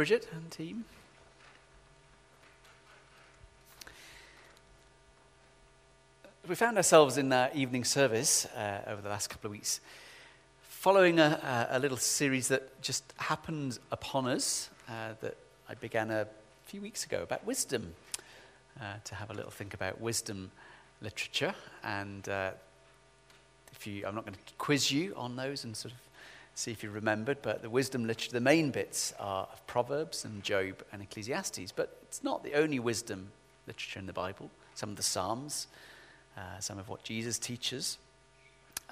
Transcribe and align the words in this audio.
Bridget 0.00 0.28
and 0.32 0.50
team. 0.50 0.86
We 6.48 6.54
found 6.54 6.78
ourselves 6.78 7.18
in 7.18 7.30
our 7.34 7.50
evening 7.54 7.84
service 7.84 8.46
uh, 8.56 8.80
over 8.86 9.02
the 9.02 9.10
last 9.10 9.28
couple 9.28 9.48
of 9.48 9.52
weeks, 9.52 9.82
following 10.62 11.18
a, 11.18 11.68
a, 11.72 11.78
little 11.78 11.98
series 11.98 12.48
that 12.48 12.80
just 12.80 13.12
happened 13.18 13.78
upon 13.92 14.26
us 14.26 14.70
uh, 14.88 15.12
that 15.20 15.36
I 15.68 15.74
began 15.74 16.10
a 16.10 16.26
few 16.64 16.80
weeks 16.80 17.04
ago 17.04 17.22
about 17.22 17.44
wisdom, 17.44 17.92
uh, 18.80 18.84
to 19.04 19.14
have 19.16 19.28
a 19.28 19.34
little 19.34 19.50
think 19.50 19.74
about 19.74 20.00
wisdom 20.00 20.50
literature. 21.02 21.54
And 21.84 22.26
uh, 22.26 22.52
if 23.70 23.86
you, 23.86 24.06
I'm 24.06 24.14
not 24.14 24.24
going 24.24 24.32
to 24.32 24.54
quiz 24.56 24.90
you 24.90 25.12
on 25.14 25.36
those 25.36 25.64
and 25.64 25.76
sort 25.76 25.92
of 25.92 26.00
see 26.60 26.70
if 26.70 26.82
you 26.82 26.90
remembered, 26.90 27.38
but 27.40 27.62
the 27.62 27.70
wisdom 27.70 28.06
literature, 28.06 28.32
the 28.32 28.40
main 28.40 28.70
bits 28.70 29.14
are 29.18 29.48
of 29.50 29.66
Proverbs 29.66 30.26
and 30.26 30.42
Job 30.42 30.82
and 30.92 31.00
Ecclesiastes. 31.00 31.72
But 31.72 31.96
it's 32.02 32.22
not 32.22 32.44
the 32.44 32.52
only 32.52 32.78
wisdom 32.78 33.32
literature 33.66 33.98
in 33.98 34.06
the 34.06 34.12
Bible. 34.12 34.50
Some 34.74 34.90
of 34.90 34.96
the 34.96 35.02
Psalms, 35.02 35.68
uh, 36.36 36.58
some 36.60 36.78
of 36.78 36.88
what 36.90 37.02
Jesus 37.02 37.38
teaches. 37.38 37.96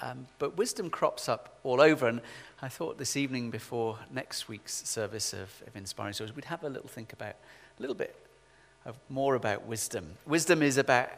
Um, 0.01 0.29
but 0.39 0.57
wisdom 0.57 0.89
crops 0.89 1.29
up 1.29 1.59
all 1.63 1.83
over. 1.83 2.09
And 2.09 2.23
I 2.63 2.69
thought 2.69 2.97
this 2.97 3.19
evening 3.19 3.51
before 3.51 3.99
next 4.11 4.49
week's 4.49 4.89
service 4.89 5.35
of, 5.35 5.51
of 5.67 5.77
Inspiring 5.77 6.15
Stories, 6.15 6.35
we'd 6.35 6.47
have 6.47 6.65
a 6.65 6.71
little 6.71 6.89
think 6.89 7.13
about, 7.13 7.35
a 7.79 7.83
little 7.83 7.97
bit 7.97 8.17
of 8.87 8.97
more 9.11 9.35
about 9.35 9.67
wisdom. 9.67 10.15
Wisdom 10.27 10.63
is 10.63 10.79
about 10.79 11.11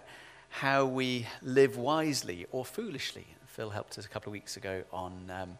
how 0.48 0.84
we 0.84 1.28
live 1.42 1.77
wisely 1.77 2.47
or 2.51 2.64
foolishly. 2.64 3.27
Phil 3.47 3.70
helped 3.70 3.98
us 3.98 4.05
a 4.05 4.09
couple 4.09 4.30
of 4.30 4.33
weeks 4.33 4.56
ago 4.56 4.83
on 4.92 5.30
um, 5.30 5.59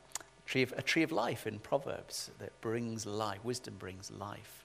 tree 0.51 0.63
of, 0.63 0.75
a 0.77 0.83
tree 0.83 1.05
of 1.05 1.13
life 1.13 1.47
in 1.47 1.61
Proverbs 1.61 2.33
that 2.41 2.61
brings 2.61 3.07
life. 3.07 3.39
Wisdom 3.45 3.77
brings 3.79 4.11
life. 4.11 4.65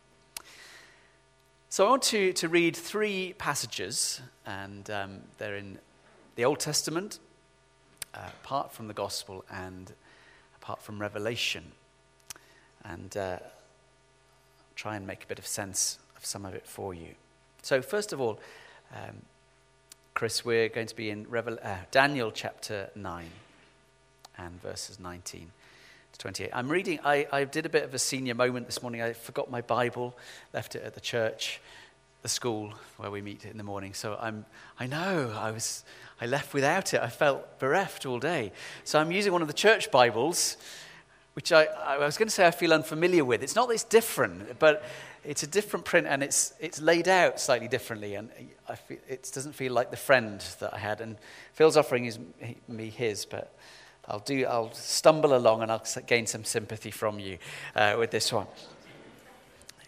So 1.69 1.85
I 1.85 1.89
want 1.91 2.01
to, 2.03 2.33
to 2.33 2.49
read 2.49 2.75
three 2.75 3.35
passages, 3.37 4.19
and 4.47 4.89
um, 4.89 5.19
they're 5.37 5.57
in 5.57 5.77
the 6.37 6.45
Old 6.45 6.59
Testament, 6.59 7.19
uh, 8.15 8.29
apart 8.43 8.71
from 8.71 8.87
the 8.87 8.95
Gospel 8.95 9.45
and 9.51 9.93
apart 10.55 10.81
from 10.81 10.99
Revelation, 10.99 11.71
and 12.83 13.15
uh, 13.15 13.37
try 14.75 14.95
and 14.95 15.05
make 15.05 15.23
a 15.23 15.27
bit 15.27 15.37
of 15.37 15.45
sense 15.45 15.99
of 16.17 16.25
some 16.25 16.45
of 16.45 16.55
it 16.55 16.65
for 16.65 16.95
you. 16.95 17.09
So, 17.61 17.83
first 17.83 18.11
of 18.11 18.19
all, 18.19 18.39
um, 18.91 19.21
Chris, 20.15 20.43
we're 20.43 20.69
going 20.69 20.87
to 20.87 20.95
be 20.95 21.11
in 21.11 21.29
Revel- 21.29 21.59
uh, 21.61 21.75
Daniel 21.91 22.31
chapter 22.31 22.89
9 22.95 23.29
and 24.39 24.59
verses 24.63 24.99
19 24.99 25.41
to 25.41 25.64
28. 26.17 26.49
I'm 26.53 26.69
reading, 26.69 26.99
I, 27.03 27.27
I 27.31 27.43
did 27.43 27.65
a 27.65 27.69
bit 27.69 27.83
of 27.83 27.93
a 27.93 27.99
senior 27.99 28.35
moment 28.35 28.65
this 28.65 28.81
morning. 28.81 29.01
I 29.01 29.13
forgot 29.13 29.49
my 29.49 29.61
Bible, 29.61 30.15
left 30.53 30.75
it 30.75 30.83
at 30.83 30.93
the 30.93 31.01
church, 31.01 31.59
the 32.21 32.29
school 32.29 32.73
where 32.97 33.11
we 33.11 33.21
meet 33.21 33.45
in 33.45 33.57
the 33.57 33.63
morning. 33.63 33.93
So 33.93 34.17
I'm, 34.19 34.45
I 34.79 34.87
know, 34.87 35.31
I, 35.37 35.51
was, 35.51 35.83
I 36.19 36.25
left 36.25 36.53
without 36.53 36.93
it. 36.93 37.01
I 37.01 37.09
felt 37.09 37.59
bereft 37.59 38.05
all 38.05 38.19
day. 38.19 38.51
So 38.83 38.99
I'm 38.99 39.11
using 39.11 39.31
one 39.31 39.41
of 39.41 39.47
the 39.47 39.53
church 39.53 39.91
Bibles, 39.91 40.57
which 41.33 41.51
I, 41.51 41.65
I 41.65 41.97
was 41.97 42.17
going 42.17 42.27
to 42.27 42.33
say 42.33 42.47
I 42.47 42.51
feel 42.51 42.73
unfamiliar 42.73 43.23
with. 43.23 43.43
It's 43.43 43.55
not 43.55 43.67
that 43.67 43.75
it's 43.75 43.83
different, 43.83 44.57
but 44.57 44.83
it's 45.23 45.43
a 45.43 45.47
different 45.47 45.85
print 45.85 46.07
and 46.07 46.23
it's, 46.23 46.53
it's 46.59 46.81
laid 46.81 47.07
out 47.07 47.39
slightly 47.39 47.67
differently. 47.67 48.15
And 48.15 48.29
feel, 48.87 48.97
it 49.07 49.29
doesn't 49.33 49.53
feel 49.53 49.73
like 49.73 49.91
the 49.91 49.97
friend 49.97 50.43
that 50.59 50.73
I 50.73 50.77
had. 50.77 51.01
And 51.01 51.17
Phil's 51.53 51.77
offering 51.77 52.05
his, 52.05 52.19
me 52.67 52.89
his, 52.89 53.25
but 53.25 53.53
I'll, 54.07 54.19
do, 54.19 54.45
I'll 54.45 54.71
stumble 54.73 55.35
along 55.35 55.63
and 55.63 55.71
I'll 55.71 55.83
gain 56.05 56.27
some 56.27 56.43
sympathy 56.43 56.91
from 56.91 57.19
you 57.19 57.37
uh, 57.75 57.95
with 57.97 58.11
this 58.11 58.31
one. 58.31 58.47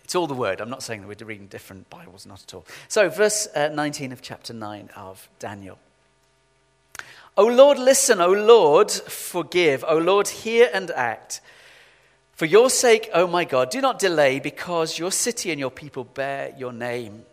It's 0.04 0.16
all 0.16 0.28
the 0.28 0.34
word. 0.34 0.62
I'm 0.62 0.70
not 0.70 0.82
saying 0.82 1.02
that 1.02 1.08
we're 1.08 1.28
reading 1.28 1.48
different 1.48 1.90
Bibles, 1.90 2.26
not 2.26 2.42
at 2.42 2.54
all. 2.54 2.66
So, 2.88 3.10
verse 3.10 3.48
uh, 3.54 3.68
19 3.68 4.14
of 4.14 4.22
chapter 4.22 4.54
9 4.54 4.90
of 4.96 5.28
Daniel. 5.38 5.78
O 7.36 7.46
Lord, 7.46 7.78
listen. 7.78 8.22
O 8.22 8.32
Lord, 8.32 8.90
forgive. 8.90 9.84
O 9.88 9.98
Lord, 9.98 10.30
hear 10.30 10.70
and 10.74 10.90
act. 10.92 11.42
For 12.32 12.46
your 12.46 12.70
sake, 12.70 13.10
O 13.14 13.28
my 13.28 13.44
God, 13.44 13.70
do 13.70 13.82
not 13.82 14.00
delay, 14.00 14.40
because 14.40 14.98
your 14.98 15.12
city 15.12 15.52
and 15.52 15.60
your 15.60 15.72
people 15.72 16.04
bear 16.04 16.54
your 16.58 16.72
name. 16.72 17.26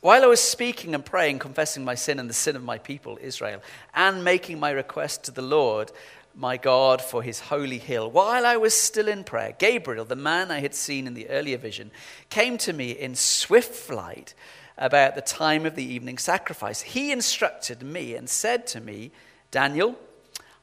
While 0.00 0.24
I 0.24 0.28
was 0.28 0.40
speaking 0.40 0.94
and 0.94 1.04
praying, 1.04 1.40
confessing 1.40 1.84
my 1.84 1.94
sin 1.94 2.18
and 2.18 2.28
the 2.28 2.34
sin 2.34 2.56
of 2.56 2.62
my 2.62 2.78
people, 2.78 3.18
Israel, 3.20 3.60
and 3.94 4.24
making 4.24 4.58
my 4.58 4.70
request 4.70 5.24
to 5.24 5.30
the 5.30 5.42
Lord, 5.42 5.92
my 6.34 6.56
God, 6.56 7.02
for 7.02 7.22
his 7.22 7.40
holy 7.40 7.76
hill, 7.76 8.10
while 8.10 8.46
I 8.46 8.56
was 8.56 8.72
still 8.72 9.08
in 9.08 9.24
prayer, 9.24 9.54
Gabriel, 9.58 10.06
the 10.06 10.16
man 10.16 10.50
I 10.50 10.60
had 10.60 10.74
seen 10.74 11.06
in 11.06 11.12
the 11.12 11.28
earlier 11.28 11.58
vision, 11.58 11.90
came 12.30 12.56
to 12.58 12.72
me 12.72 12.92
in 12.92 13.14
swift 13.14 13.74
flight 13.74 14.32
about 14.78 15.16
the 15.16 15.20
time 15.20 15.66
of 15.66 15.74
the 15.74 15.84
evening 15.84 16.16
sacrifice. 16.16 16.80
He 16.80 17.12
instructed 17.12 17.82
me 17.82 18.14
and 18.14 18.26
said 18.26 18.66
to 18.68 18.80
me, 18.80 19.10
Daniel, 19.50 19.96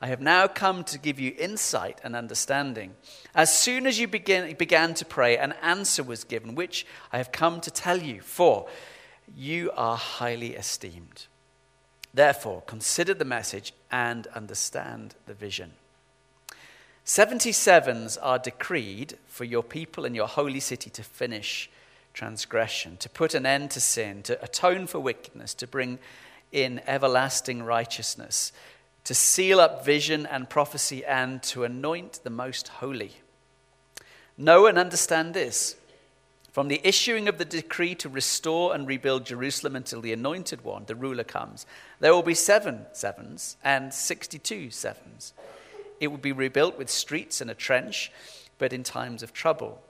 I 0.01 0.07
have 0.07 0.21
now 0.21 0.47
come 0.47 0.83
to 0.85 0.97
give 0.97 1.19
you 1.19 1.35
insight 1.37 2.01
and 2.03 2.15
understanding. 2.15 2.95
As 3.35 3.55
soon 3.55 3.85
as 3.85 3.99
you 3.99 4.07
begin, 4.07 4.55
began 4.55 4.95
to 4.95 5.05
pray, 5.05 5.37
an 5.37 5.53
answer 5.61 6.03
was 6.03 6.23
given, 6.23 6.55
which 6.55 6.87
I 7.11 7.17
have 7.17 7.31
come 7.31 7.61
to 7.61 7.69
tell 7.69 8.01
you, 8.01 8.21
for 8.21 8.67
you 9.35 9.71
are 9.75 9.97
highly 9.97 10.55
esteemed. 10.55 11.27
Therefore, 12.13 12.61
consider 12.65 13.13
the 13.13 13.25
message 13.25 13.73
and 13.91 14.27
understand 14.27 15.15
the 15.25 15.33
vision. 15.33 15.73
77s 17.05 18.17
are 18.21 18.39
decreed 18.39 19.17
for 19.27 19.43
your 19.43 19.63
people 19.63 20.05
and 20.05 20.15
your 20.15 20.27
holy 20.27 20.59
city 20.59 20.89
to 20.89 21.03
finish 21.03 21.69
transgression, 22.13 22.97
to 22.97 23.09
put 23.09 23.33
an 23.33 23.45
end 23.45 23.71
to 23.71 23.79
sin, 23.79 24.23
to 24.23 24.43
atone 24.43 24.87
for 24.87 24.99
wickedness, 24.99 25.53
to 25.53 25.67
bring 25.67 25.99
in 26.51 26.81
everlasting 26.87 27.63
righteousness 27.63 28.51
to 29.07 29.13
seal 29.13 29.61
up 29.61 29.85
vision 29.85 30.25
and 30.25 30.49
prophecy, 30.49 31.05
and 31.05 31.41
to 31.41 31.63
anoint 31.63 32.19
the 32.25 32.29
most 32.29 32.67
holy. 32.67 33.13
Know 34.37 34.65
and 34.65 34.77
understand 34.77 35.33
this. 35.33 35.77
From 36.57 36.69
the 36.69 36.81
issuing 36.83 37.27
of 37.27 37.37
the 37.37 37.45
decree 37.45 37.93
to 37.93 38.09
restore 38.09 38.73
and 38.73 38.87
rebuild 38.87 39.27
Jerusalem 39.27 39.75
until 39.75 40.01
the 40.01 40.11
anointed 40.11 40.63
one, 40.63 40.85
the 40.87 40.95
ruler, 40.95 41.23
comes, 41.23 41.67
there 41.99 42.11
will 42.11 42.23
be 42.23 42.33
seven 42.33 42.87
sevens 42.93 43.57
and 43.63 43.93
62 43.93 44.71
sevens. 44.71 45.33
It 45.99 46.07
will 46.07 46.17
be 46.17 46.31
rebuilt 46.31 46.75
with 46.75 46.89
streets 46.89 47.41
and 47.41 47.51
a 47.51 47.53
trench, 47.53 48.11
but 48.57 48.73
in 48.73 48.81
times 48.81 49.21
of 49.21 49.33
trouble. 49.33 49.83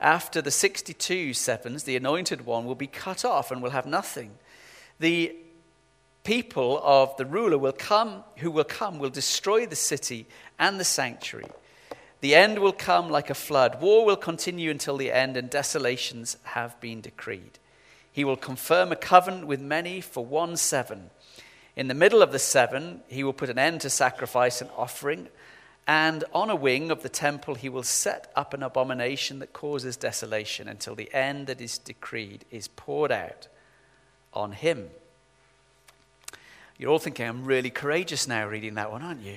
After 0.00 0.42
the 0.42 0.50
62 0.50 1.34
sevens, 1.34 1.84
the 1.84 1.94
anointed 1.94 2.44
one 2.44 2.64
will 2.64 2.74
be 2.74 2.88
cut 2.88 3.24
off 3.24 3.52
and 3.52 3.62
will 3.62 3.70
have 3.70 3.86
nothing. 3.86 4.32
The 4.98 5.36
people 6.24 6.80
of 6.82 7.16
the 7.16 7.26
ruler 7.26 7.58
will 7.58 7.70
come, 7.70 8.24
who 8.38 8.50
will 8.50 8.64
come, 8.64 8.98
will 8.98 9.08
destroy 9.08 9.66
the 9.66 9.76
city 9.76 10.26
and 10.58 10.80
the 10.80 10.84
sanctuary. 10.84 11.46
The 12.20 12.34
end 12.34 12.58
will 12.58 12.72
come 12.72 13.10
like 13.10 13.30
a 13.30 13.34
flood. 13.34 13.80
War 13.80 14.04
will 14.04 14.16
continue 14.16 14.70
until 14.70 14.96
the 14.96 15.12
end, 15.12 15.36
and 15.36 15.48
desolations 15.48 16.36
have 16.42 16.80
been 16.80 17.00
decreed. 17.00 17.58
He 18.10 18.24
will 18.24 18.36
confirm 18.36 18.90
a 18.90 18.96
covenant 18.96 19.46
with 19.46 19.60
many 19.60 20.00
for 20.00 20.24
one 20.24 20.56
seven. 20.56 21.10
In 21.76 21.86
the 21.86 21.94
middle 21.94 22.22
of 22.22 22.32
the 22.32 22.40
seven, 22.40 23.02
he 23.06 23.22
will 23.22 23.32
put 23.32 23.50
an 23.50 23.58
end 23.58 23.82
to 23.82 23.90
sacrifice 23.90 24.60
and 24.60 24.70
offering. 24.76 25.28
And 25.86 26.24
on 26.34 26.50
a 26.50 26.56
wing 26.56 26.90
of 26.90 27.02
the 27.02 27.08
temple, 27.08 27.54
he 27.54 27.68
will 27.68 27.84
set 27.84 28.32
up 28.34 28.52
an 28.52 28.64
abomination 28.64 29.38
that 29.38 29.52
causes 29.52 29.96
desolation 29.96 30.68
until 30.68 30.96
the 30.96 31.12
end 31.14 31.46
that 31.46 31.60
is 31.60 31.78
decreed 31.78 32.44
is 32.50 32.66
poured 32.66 33.12
out 33.12 33.46
on 34.34 34.52
him. 34.52 34.90
You're 36.76 36.90
all 36.90 36.98
thinking, 36.98 37.26
I'm 37.26 37.44
really 37.44 37.70
courageous 37.70 38.28
now 38.28 38.46
reading 38.46 38.74
that 38.74 38.90
one, 38.90 39.02
aren't 39.02 39.22
you? 39.22 39.36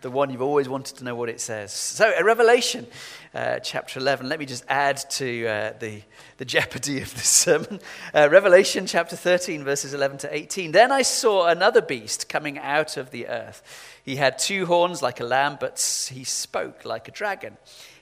The 0.00 0.10
one 0.10 0.30
you've 0.30 0.42
always 0.42 0.68
wanted 0.68 0.96
to 0.96 1.04
know 1.04 1.14
what 1.14 1.28
it 1.28 1.40
says. 1.40 1.72
So, 1.72 2.12
a 2.16 2.24
Revelation 2.24 2.86
uh, 3.34 3.58
chapter 3.58 3.98
11, 3.98 4.28
let 4.28 4.38
me 4.38 4.46
just 4.46 4.64
add 4.68 4.98
to 5.10 5.46
uh, 5.46 5.72
the, 5.78 6.02
the 6.36 6.44
jeopardy 6.44 7.00
of 7.02 7.12
this 7.14 7.28
sermon. 7.28 7.80
Uh, 8.14 8.28
Revelation 8.30 8.86
chapter 8.86 9.16
13, 9.16 9.64
verses 9.64 9.94
11 9.94 10.18
to 10.18 10.34
18. 10.34 10.72
Then 10.72 10.92
I 10.92 11.02
saw 11.02 11.46
another 11.46 11.82
beast 11.82 12.28
coming 12.28 12.58
out 12.58 12.96
of 12.96 13.10
the 13.10 13.28
earth. 13.28 13.62
He 14.04 14.16
had 14.16 14.38
two 14.38 14.66
horns 14.66 15.02
like 15.02 15.20
a 15.20 15.24
lamb, 15.24 15.58
but 15.60 16.10
he 16.12 16.24
spoke 16.24 16.84
like 16.84 17.08
a 17.08 17.12
dragon. 17.12 17.56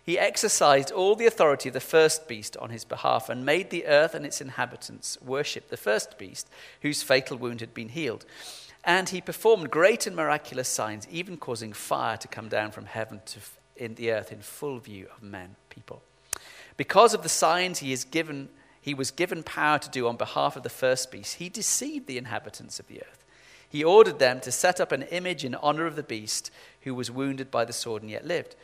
He 0.07 0.21
exercised 0.21 0.93
all 0.93 1.17
the 1.17 1.27
authority 1.27 1.69
of 1.69 1.73
the 1.73 1.81
first 1.81 2.29
beast 2.29 2.57
on 2.59 2.71
his 2.71 2.85
behalf 2.85 3.29
and 3.29 3.45
made 3.45 3.71
the 3.71 3.87
earth 3.87 4.15
and 4.15 4.25
its 4.25 4.41
inhabitants 4.41 5.19
worship 5.21 5.69
the 5.69 5.77
first 5.77 6.17
beast, 6.17 6.49
whose 6.83 7.03
fatal 7.03 7.37
wound 7.37 7.61
had 7.61 7.75
been 7.75 7.89
healed. 7.89 8.25
And 8.87 9.09
he 9.09 9.21
performed 9.21 9.71
great 9.71 10.07
and 10.07 10.17
miraculous 10.17 10.69
signs, 10.69 11.07
even 11.11 11.37
causing 11.37 11.75
fire 11.75 12.17
to 12.17 12.29
come 12.29 12.49
down 12.49 12.71
from 12.71 12.87
heaven 12.87 13.21
to 13.27 13.41
in 13.77 13.95
the 13.95 14.11
earth 14.11 14.33
in 14.33 14.41
full 14.41 14.79
view 14.79 15.07
of 15.15 15.23
men, 15.23 15.57
people. 15.69 16.03
Because 16.77 17.15
of 17.15 17.23
the 17.23 17.29
signs 17.29 17.79
he 17.79 17.93
is 17.93 18.05
given, 18.05 18.49
he 18.81 18.95
was 18.95 19.11
given 19.11 19.43
power 19.43 19.79
to 19.79 19.91
do 19.91 20.09
on 20.09 20.17
behalf 20.17 20.57
of 20.57 20.63
the 20.63 20.69
first 20.69 21.11
beast. 21.11 21.37
He 21.37 21.49
deceived 21.49 22.07
the 22.07 22.19
inhabitants 22.19 22.81
of 22.81 22.87
the 22.87 23.01
earth. 23.01 23.25
He 23.69 23.85
ordered 23.85 24.19
them 24.19 24.41
to 24.41 24.53
set 24.53 24.81
up 24.81 24.93
an 24.93 25.03
image 25.03 25.45
in 25.45 25.55
honor 25.57 25.87
of 25.87 25.97
the 25.97 26.03
beast 26.03 26.51
who 26.83 26.95
was 26.95 27.11
wounded 27.11 27.51
by 27.51 27.65
the 27.65 27.73
sword 27.73 28.03
and 28.03 28.11
yet 28.11 28.27
lived. 28.27 28.55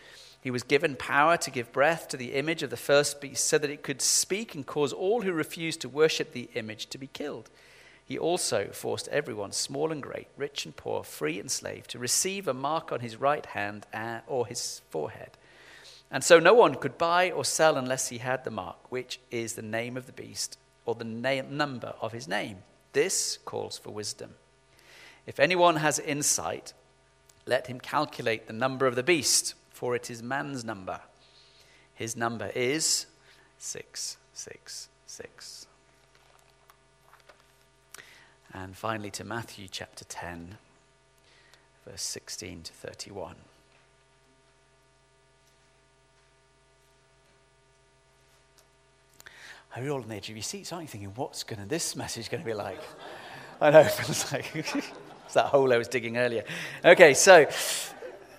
He 0.40 0.50
was 0.50 0.62
given 0.62 0.96
power 0.96 1.36
to 1.36 1.50
give 1.50 1.72
breath 1.72 2.08
to 2.08 2.16
the 2.16 2.34
image 2.34 2.62
of 2.62 2.70
the 2.70 2.76
first 2.76 3.20
beast 3.20 3.44
so 3.44 3.58
that 3.58 3.70
it 3.70 3.82
could 3.82 4.02
speak 4.02 4.54
and 4.54 4.66
cause 4.66 4.92
all 4.92 5.22
who 5.22 5.32
refused 5.32 5.80
to 5.82 5.88
worship 5.88 6.32
the 6.32 6.48
image 6.54 6.86
to 6.86 6.98
be 6.98 7.06
killed. 7.08 7.50
He 8.12 8.18
also 8.18 8.68
forced 8.72 9.08
everyone, 9.08 9.52
small 9.52 9.90
and 9.90 10.02
great, 10.02 10.28
rich 10.36 10.66
and 10.66 10.76
poor, 10.76 11.02
free 11.02 11.40
and 11.40 11.50
slave, 11.50 11.88
to 11.88 11.98
receive 11.98 12.46
a 12.46 12.52
mark 12.52 12.92
on 12.92 13.00
his 13.00 13.16
right 13.16 13.46
hand 13.46 13.86
uh, 13.94 14.18
or 14.26 14.46
his 14.46 14.82
forehead. 14.90 15.30
And 16.10 16.22
so 16.22 16.38
no 16.38 16.52
one 16.52 16.74
could 16.74 16.98
buy 16.98 17.30
or 17.30 17.42
sell 17.42 17.78
unless 17.78 18.10
he 18.10 18.18
had 18.18 18.44
the 18.44 18.50
mark, 18.50 18.92
which 18.92 19.18
is 19.30 19.54
the 19.54 19.62
name 19.62 19.96
of 19.96 20.04
the 20.04 20.12
beast 20.12 20.58
or 20.84 20.94
the 20.94 21.06
number 21.06 21.94
of 22.02 22.12
his 22.12 22.28
name. 22.28 22.58
This 22.92 23.38
calls 23.46 23.78
for 23.78 23.92
wisdom. 23.92 24.34
If 25.26 25.40
anyone 25.40 25.76
has 25.76 25.98
insight, 25.98 26.74
let 27.46 27.68
him 27.68 27.80
calculate 27.80 28.46
the 28.46 28.52
number 28.52 28.86
of 28.86 28.94
the 28.94 29.02
beast 29.02 29.54
for 29.70 29.96
it 29.96 30.10
is 30.10 30.22
man's 30.22 30.66
number. 30.66 31.00
His 31.94 32.14
number 32.14 32.50
is 32.54 33.06
666. 33.56 35.66
And 38.54 38.76
finally 38.76 39.10
to 39.12 39.25
Matthew 39.25 39.66
chapter 39.70 40.04
10, 40.04 40.58
verse 41.87 42.02
16 42.02 42.64
to 42.64 42.72
31. 42.72 43.37
Are 49.75 49.82
you 49.82 49.90
all 49.90 50.02
on 50.02 50.08
the 50.08 50.16
edge 50.16 50.28
of 50.28 50.37
your 50.37 50.43
seats, 50.43 50.70
aren't 50.72 50.84
you? 50.84 50.88
Thinking, 50.88 51.12
what's 51.14 51.44
to 51.62 51.69
this 51.69 51.96
message 51.96 52.28
going 52.28 52.43
to 52.43 52.46
be 52.46 52.52
like? 52.52 52.81
I 53.60 53.70
know, 53.70 53.81
it 53.81 53.90
feels 53.90 54.31
like 54.31 54.55
it's 54.55 55.34
that 55.34 55.46
hole 55.46 55.72
I 55.72 55.78
was 55.78 55.88
digging 55.88 56.19
earlier. 56.19 56.44
Okay, 56.84 57.14
so 57.14 57.46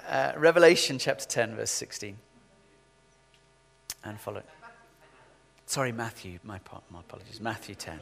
uh, 0.08 0.34
Revelation 0.38 1.00
chapter 1.00 1.26
10, 1.26 1.56
verse 1.56 1.72
16. 1.72 2.18
And 4.04 4.20
follow. 4.20 4.44
Sorry, 5.66 5.92
Matthew. 5.92 6.38
My, 6.44 6.60
my 6.92 7.00
apologies. 7.00 7.42
Matthew 7.42 7.74
10. 7.74 8.00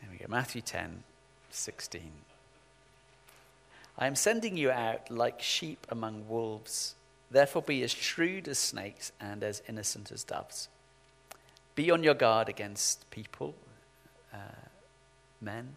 There 0.00 0.10
we 0.10 0.18
go. 0.18 0.26
Matthew 0.28 0.62
10, 0.62 1.02
16. 1.50 2.00
I 3.98 4.06
am 4.06 4.14
sending 4.14 4.56
you 4.56 4.70
out 4.70 5.10
like 5.10 5.42
sheep 5.42 5.86
among 5.90 6.28
wolves. 6.28 6.94
Therefore, 7.30 7.62
be 7.62 7.82
as 7.82 7.90
shrewd 7.90 8.48
as 8.48 8.58
snakes 8.58 9.12
and 9.20 9.42
as 9.42 9.62
innocent 9.68 10.10
as 10.10 10.24
doves. 10.24 10.68
Be 11.74 11.90
on 11.90 12.02
your 12.02 12.14
guard 12.14 12.48
against 12.48 13.08
people, 13.10 13.54
uh, 14.32 14.66
men, 15.40 15.76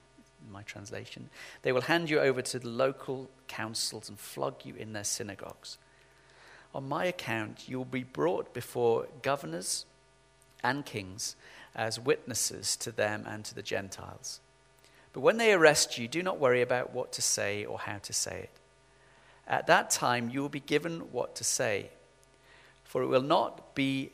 my 0.52 0.64
translation. 0.64 1.30
They 1.62 1.72
will 1.72 1.82
hand 1.82 2.10
you 2.10 2.20
over 2.20 2.42
to 2.42 2.60
the 2.60 2.70
local 2.70 3.30
councils 3.48 4.10
and 4.10 4.18
flog 4.18 4.66
you 4.66 4.76
in 4.76 4.94
their 4.94 5.04
synagogues. 5.04 5.78
On 6.74 6.88
my 6.88 7.06
account, 7.06 7.70
you 7.70 7.78
will 7.78 7.86
be 7.86 8.04
brought 8.04 8.54
before 8.54 9.08
governors 9.22 9.86
and 10.64 10.86
kings 10.86 11.36
as 11.76 12.00
witnesses 12.00 12.76
to 12.78 12.92
them 12.92 13.26
and 13.28 13.44
to 13.46 13.56
the 13.56 13.62
Gentiles. 13.62 14.40
But 15.12 15.22
when 15.22 15.38
they 15.38 15.54
arrest 15.54 15.98
you, 15.98 16.08
do 16.08 16.24
not 16.24 16.40
worry 16.40 16.62
about 16.62 16.94
what 16.94 17.12
to 17.14 17.22
say 17.22 17.66
or 17.66 17.80
how 17.80 17.98
to 18.00 18.14
say 18.14 18.40
it. 18.44 18.60
At 19.48 19.68
that 19.68 19.90
time, 19.90 20.30
you 20.30 20.42
will 20.42 20.50
be 20.50 20.60
given 20.60 21.12
what 21.12 21.36
to 21.36 21.44
say, 21.44 21.90
for 22.84 23.04
it 23.04 23.08
will 23.08 23.22
not 23.22 23.76
be 23.76 24.12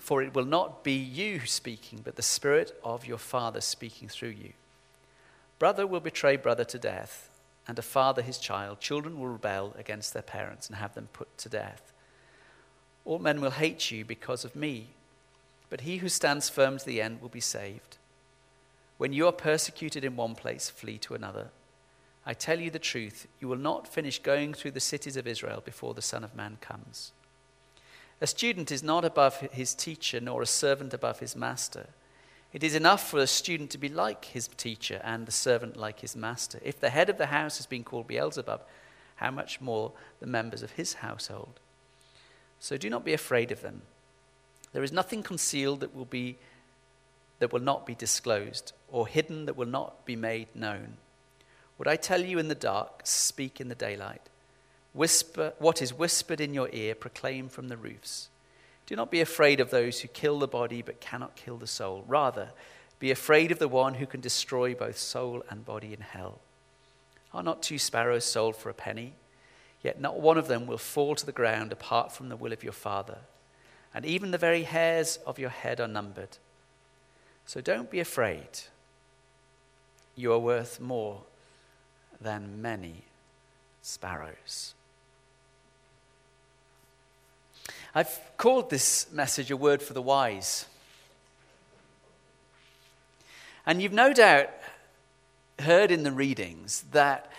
for 0.00 0.22
it 0.22 0.32
will 0.32 0.46
not 0.46 0.82
be 0.82 0.94
you 0.94 1.44
speaking, 1.44 2.00
but 2.02 2.16
the 2.16 2.22
Spirit 2.22 2.74
of 2.82 3.04
your 3.04 3.18
Father 3.18 3.60
speaking 3.60 4.08
through 4.08 4.30
you. 4.30 4.54
Brother 5.58 5.86
will 5.86 6.00
betray 6.00 6.36
brother 6.36 6.64
to 6.64 6.78
death, 6.78 7.28
and 7.68 7.78
a 7.78 7.82
father 7.82 8.22
his 8.22 8.38
child. 8.38 8.80
Children 8.80 9.20
will 9.20 9.28
rebel 9.28 9.74
against 9.78 10.14
their 10.14 10.22
parents 10.22 10.66
and 10.66 10.76
have 10.76 10.94
them 10.94 11.08
put 11.12 11.36
to 11.38 11.50
death. 11.50 11.92
All 13.04 13.18
men 13.18 13.42
will 13.42 13.50
hate 13.50 13.90
you 13.90 14.04
because 14.04 14.44
of 14.44 14.56
me, 14.56 14.88
but 15.70 15.82
he 15.82 15.98
who 15.98 16.08
stands 16.08 16.48
firm 16.48 16.78
to 16.78 16.86
the 16.86 17.00
end 17.00 17.20
will 17.20 17.28
be 17.28 17.40
saved. 17.40 17.98
When 18.96 19.12
you 19.12 19.26
are 19.26 19.32
persecuted 19.32 20.04
in 20.04 20.16
one 20.16 20.34
place, 20.34 20.68
flee 20.70 20.98
to 20.98 21.14
another. 21.14 21.48
I 22.26 22.34
tell 22.34 22.60
you 22.60 22.70
the 22.70 22.78
truth, 22.78 23.26
you 23.40 23.48
will 23.48 23.56
not 23.56 23.88
finish 23.88 24.20
going 24.20 24.54
through 24.54 24.72
the 24.72 24.80
cities 24.80 25.16
of 25.16 25.26
Israel 25.26 25.62
before 25.64 25.94
the 25.94 26.02
Son 26.02 26.24
of 26.24 26.34
Man 26.34 26.58
comes. 26.60 27.12
A 28.20 28.26
student 28.26 28.72
is 28.72 28.82
not 28.82 29.04
above 29.04 29.38
his 29.52 29.74
teacher, 29.74 30.20
nor 30.20 30.42
a 30.42 30.46
servant 30.46 30.92
above 30.92 31.20
his 31.20 31.36
master. 31.36 31.86
It 32.52 32.64
is 32.64 32.74
enough 32.74 33.08
for 33.08 33.20
a 33.20 33.26
student 33.26 33.70
to 33.70 33.78
be 33.78 33.88
like 33.88 34.24
his 34.24 34.48
teacher 34.48 35.00
and 35.04 35.26
the 35.26 35.32
servant 35.32 35.76
like 35.76 36.00
his 36.00 36.16
master. 36.16 36.58
If 36.64 36.80
the 36.80 36.90
head 36.90 37.08
of 37.08 37.18
the 37.18 37.26
house 37.26 37.58
has 37.58 37.66
been 37.66 37.84
called 37.84 38.08
Beelzebub, 38.08 38.62
how 39.16 39.30
much 39.30 39.60
more 39.60 39.92
the 40.20 40.26
members 40.26 40.62
of 40.62 40.72
his 40.72 40.94
household? 40.94 41.60
So 42.58 42.76
do 42.76 42.90
not 42.90 43.04
be 43.04 43.12
afraid 43.12 43.52
of 43.52 43.62
them. 43.62 43.82
There 44.72 44.82
is 44.82 44.92
nothing 44.92 45.22
concealed 45.22 45.80
that 45.80 45.94
will 45.94 46.04
be 46.04 46.38
that 47.38 47.52
will 47.52 47.60
not 47.60 47.86
be 47.86 47.94
disclosed, 47.94 48.72
or 48.90 49.06
hidden 49.06 49.46
that 49.46 49.56
will 49.56 49.66
not 49.66 50.04
be 50.04 50.16
made 50.16 50.48
known. 50.54 50.96
What 51.76 51.86
I 51.86 51.94
tell 51.94 52.24
you 52.24 52.38
in 52.38 52.48
the 52.48 52.54
dark, 52.56 53.02
speak 53.04 53.60
in 53.60 53.68
the 53.68 53.76
daylight. 53.76 54.22
Whisper 54.92 55.52
what 55.58 55.80
is 55.80 55.94
whispered 55.94 56.40
in 56.40 56.52
your 56.52 56.68
ear, 56.72 56.94
proclaim 56.94 57.48
from 57.48 57.68
the 57.68 57.76
roofs. 57.76 58.28
Do 58.86 58.96
not 58.96 59.10
be 59.10 59.20
afraid 59.20 59.60
of 59.60 59.70
those 59.70 60.00
who 60.00 60.08
kill 60.08 60.38
the 60.38 60.48
body 60.48 60.82
but 60.82 61.00
cannot 61.00 61.36
kill 61.36 61.58
the 61.58 61.66
soul. 61.66 62.04
Rather, 62.08 62.50
be 62.98 63.10
afraid 63.10 63.52
of 63.52 63.58
the 63.58 63.68
one 63.68 63.94
who 63.94 64.06
can 64.06 64.20
destroy 64.20 64.74
both 64.74 64.98
soul 64.98 65.44
and 65.50 65.64
body 65.64 65.92
in 65.92 66.00
hell. 66.00 66.40
Are 67.32 67.42
not 67.42 67.62
two 67.62 67.78
sparrows 67.78 68.24
sold 68.24 68.56
for 68.56 68.70
a 68.70 68.74
penny? 68.74 69.12
Yet 69.82 70.00
not 70.00 70.18
one 70.18 70.38
of 70.38 70.48
them 70.48 70.66
will 70.66 70.78
fall 70.78 71.14
to 71.14 71.26
the 71.26 71.32
ground 71.32 71.70
apart 71.70 72.10
from 72.10 72.28
the 72.28 72.36
will 72.36 72.52
of 72.52 72.64
your 72.64 72.72
Father. 72.72 73.18
And 73.94 74.04
even 74.04 74.30
the 74.30 74.38
very 74.38 74.62
hairs 74.64 75.18
of 75.26 75.38
your 75.38 75.50
head 75.50 75.80
are 75.80 75.88
numbered. 75.88 76.36
So 77.46 77.60
don't 77.60 77.90
be 77.90 78.00
afraid. 78.00 78.48
You 80.14 80.32
are 80.32 80.38
worth 80.38 80.80
more 80.80 81.22
than 82.20 82.60
many 82.60 83.04
sparrows. 83.82 84.74
I've 87.94 88.20
called 88.36 88.70
this 88.70 89.10
message 89.12 89.50
a 89.50 89.56
word 89.56 89.82
for 89.82 89.94
the 89.94 90.02
wise. 90.02 90.66
And 93.64 93.82
you've 93.82 93.92
no 93.92 94.12
doubt 94.12 94.50
heard 95.60 95.90
in 95.90 96.02
the 96.02 96.12
readings 96.12 96.84
that 96.92 97.30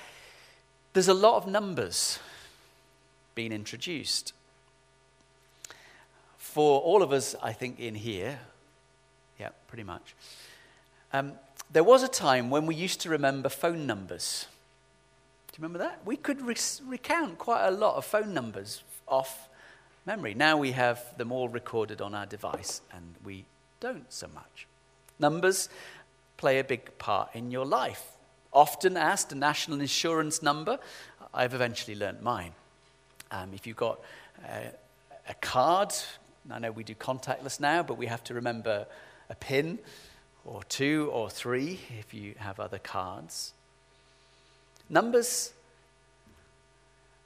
there's 0.93 1.07
a 1.07 1.13
lot 1.13 1.37
of 1.37 1.47
numbers 1.47 2.19
being 3.35 3.51
introduced. 3.51 4.33
For 6.59 6.81
all 6.81 7.01
of 7.03 7.13
us, 7.13 7.37
I 7.41 7.53
think, 7.53 7.79
in 7.79 7.95
here, 7.95 8.37
yeah, 9.39 9.51
pretty 9.69 9.85
much, 9.85 10.13
um, 11.13 11.31
there 11.71 11.85
was 11.85 12.03
a 12.03 12.09
time 12.09 12.49
when 12.49 12.65
we 12.65 12.75
used 12.75 12.99
to 12.99 13.09
remember 13.09 13.47
phone 13.47 13.87
numbers. 13.87 14.45
Do 15.47 15.53
you 15.53 15.63
remember 15.63 15.79
that? 15.79 16.01
We 16.03 16.17
could 16.17 16.41
re- 16.41 16.57
recount 16.85 17.37
quite 17.37 17.65
a 17.65 17.71
lot 17.71 17.95
of 17.95 18.03
phone 18.03 18.33
numbers 18.33 18.83
off 19.07 19.47
memory. 20.05 20.33
Now 20.33 20.57
we 20.57 20.73
have 20.73 21.17
them 21.17 21.31
all 21.31 21.47
recorded 21.47 22.01
on 22.01 22.13
our 22.13 22.25
device, 22.25 22.81
and 22.93 23.15
we 23.23 23.45
don't 23.79 24.11
so 24.11 24.27
much. 24.35 24.67
Numbers 25.17 25.69
play 26.35 26.59
a 26.59 26.65
big 26.65 26.97
part 26.97 27.29
in 27.33 27.51
your 27.51 27.65
life. 27.65 28.03
Often 28.51 28.97
asked 28.97 29.31
a 29.31 29.35
national 29.35 29.79
insurance 29.79 30.43
number, 30.43 30.77
I've 31.33 31.53
eventually 31.53 31.95
learnt 31.95 32.21
mine. 32.21 32.51
Um, 33.31 33.51
if 33.53 33.65
you've 33.65 33.77
got 33.77 34.01
uh, 34.43 34.71
a 35.29 35.33
card, 35.35 35.93
I 36.51 36.59
know 36.59 36.71
we 36.71 36.83
do 36.83 36.95
contactless 36.95 37.59
now, 37.59 37.83
but 37.83 37.97
we 37.97 38.07
have 38.07 38.23
to 38.25 38.33
remember 38.33 38.85
a 39.29 39.35
PIN 39.35 39.79
or 40.45 40.63
two 40.63 41.09
or 41.13 41.29
three 41.29 41.79
if 41.99 42.13
you 42.13 42.33
have 42.37 42.59
other 42.59 42.79
cards. 42.79 43.53
Numbers 44.89 45.53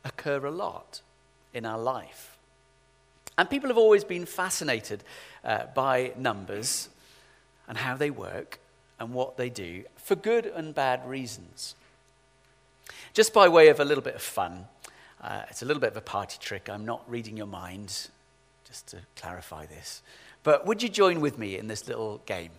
occur 0.03 0.45
a 0.45 0.51
lot 0.51 1.01
in 1.53 1.65
our 1.65 1.79
life. 1.79 2.37
And 3.37 3.49
people 3.49 3.69
have 3.69 3.77
always 3.77 4.03
been 4.03 4.25
fascinated 4.25 5.03
uh, 5.43 5.65
by 5.73 6.13
numbers 6.17 6.89
and 7.67 7.77
how 7.77 7.95
they 7.95 8.11
work 8.11 8.59
and 8.99 9.13
what 9.13 9.37
they 9.37 9.49
do 9.49 9.83
for 9.95 10.15
good 10.15 10.45
and 10.45 10.75
bad 10.75 11.07
reasons. 11.07 11.75
Just 13.13 13.33
by 13.33 13.47
way 13.47 13.69
of 13.69 13.79
a 13.79 13.85
little 13.85 14.03
bit 14.03 14.15
of 14.15 14.21
fun, 14.21 14.67
uh, 15.21 15.43
it's 15.49 15.61
a 15.61 15.65
little 15.65 15.81
bit 15.81 15.91
of 15.91 15.97
a 15.97 16.01
party 16.01 16.37
trick. 16.39 16.69
I'm 16.69 16.85
not 16.85 17.09
reading 17.09 17.37
your 17.37 17.47
mind, 17.47 18.09
just 18.73 18.87
to 18.87 18.97
clarify 19.15 19.67
this. 19.67 20.01
But 20.41 20.65
would 20.65 20.81
you 20.81 20.89
join 20.89 21.21
with 21.21 21.37
me 21.37 21.59
in 21.59 21.67
this 21.67 21.87
little 21.87 22.23
game? 22.25 22.49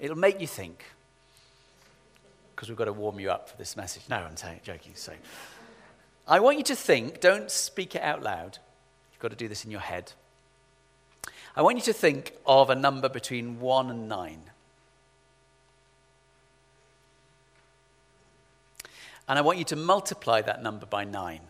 It'll 0.00 0.18
make 0.18 0.40
you 0.40 0.48
think, 0.48 0.84
because 2.50 2.68
we've 2.68 2.76
got 2.76 2.86
to 2.86 2.92
warm 2.92 3.20
you 3.20 3.30
up 3.30 3.48
for 3.48 3.56
this 3.56 3.76
message. 3.76 4.02
No, 4.10 4.16
I'm 4.16 4.34
joking. 4.64 4.94
So, 4.96 5.12
I 6.26 6.40
want 6.40 6.58
you 6.58 6.64
to 6.64 6.74
think, 6.74 7.20
don't 7.20 7.52
speak 7.52 7.94
it 7.94 8.02
out 8.02 8.24
loud. 8.24 8.58
You've 9.12 9.20
got 9.20 9.30
to 9.30 9.36
do 9.36 9.46
this 9.46 9.64
in 9.64 9.70
your 9.70 9.78
head. 9.78 10.12
I 11.54 11.62
want 11.62 11.76
you 11.76 11.84
to 11.84 11.92
think 11.92 12.32
of 12.44 12.68
a 12.68 12.74
number 12.74 13.08
between 13.08 13.60
1 13.60 13.90
and 13.90 14.08
9. 14.08 14.40
And 19.28 19.38
I 19.38 19.42
want 19.42 19.58
you 19.58 19.64
to 19.66 19.76
multiply 19.76 20.42
that 20.42 20.64
number 20.64 20.84
by 20.84 21.04
9. 21.04 21.40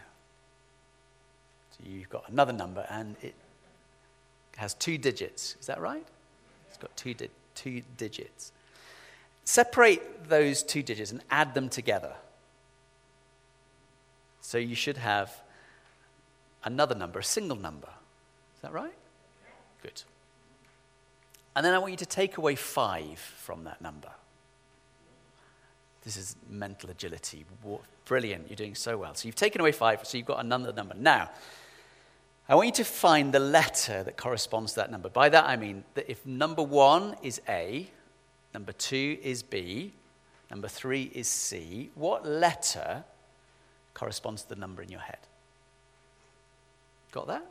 So 1.70 1.84
you've 1.88 2.10
got 2.10 2.28
another 2.28 2.52
number, 2.52 2.86
and 2.90 3.16
it 3.22 3.34
has 4.56 4.74
two 4.74 4.98
digits. 4.98 5.56
Is 5.60 5.66
that 5.66 5.80
right? 5.80 6.06
It's 6.68 6.78
got 6.78 6.96
two, 6.96 7.14
di- 7.14 7.30
two 7.54 7.82
digits. 7.96 8.52
Separate 9.44 10.28
those 10.28 10.62
two 10.62 10.82
digits 10.82 11.12
and 11.12 11.22
add 11.30 11.54
them 11.54 11.68
together. 11.68 12.14
So 14.40 14.58
you 14.58 14.74
should 14.74 14.96
have 14.96 15.32
another 16.64 16.94
number, 16.94 17.18
a 17.18 17.24
single 17.24 17.56
number. 17.56 17.88
Is 18.56 18.62
that 18.62 18.72
right? 18.72 18.94
Good. 19.82 20.02
And 21.54 21.64
then 21.64 21.74
I 21.74 21.78
want 21.78 21.92
you 21.92 21.96
to 21.98 22.06
take 22.06 22.36
away 22.36 22.54
five 22.54 23.18
from 23.18 23.64
that 23.64 23.80
number. 23.80 24.10
This 26.04 26.16
is 26.16 26.36
mental 26.48 26.90
agility. 26.90 27.44
Brilliant. 28.04 28.48
You're 28.48 28.56
doing 28.56 28.74
so 28.74 28.98
well. 28.98 29.14
So 29.14 29.26
you've 29.26 29.34
taken 29.34 29.60
away 29.60 29.72
five, 29.72 30.06
so 30.06 30.16
you've 30.16 30.26
got 30.26 30.38
another 30.38 30.72
number. 30.72 30.94
Now, 30.94 31.30
I 32.48 32.54
want 32.54 32.66
you 32.66 32.72
to 32.72 32.84
find 32.84 33.32
the 33.32 33.40
letter 33.40 34.02
that 34.04 34.16
corresponds 34.16 34.72
to 34.74 34.80
that 34.80 34.90
number. 34.90 35.08
By 35.08 35.28
that 35.28 35.44
I 35.44 35.56
mean 35.56 35.84
that 35.94 36.08
if 36.08 36.24
number 36.24 36.62
one 36.62 37.16
is 37.22 37.40
A, 37.48 37.88
number 38.54 38.72
two 38.72 39.18
is 39.22 39.42
B, 39.42 39.92
number 40.50 40.68
three 40.68 41.10
is 41.12 41.26
C, 41.26 41.90
what 41.94 42.24
letter 42.24 43.04
corresponds 43.94 44.42
to 44.42 44.48
the 44.50 44.56
number 44.56 44.80
in 44.82 44.90
your 44.90 45.00
head? 45.00 45.18
Got 47.10 47.26
that? 47.26 47.44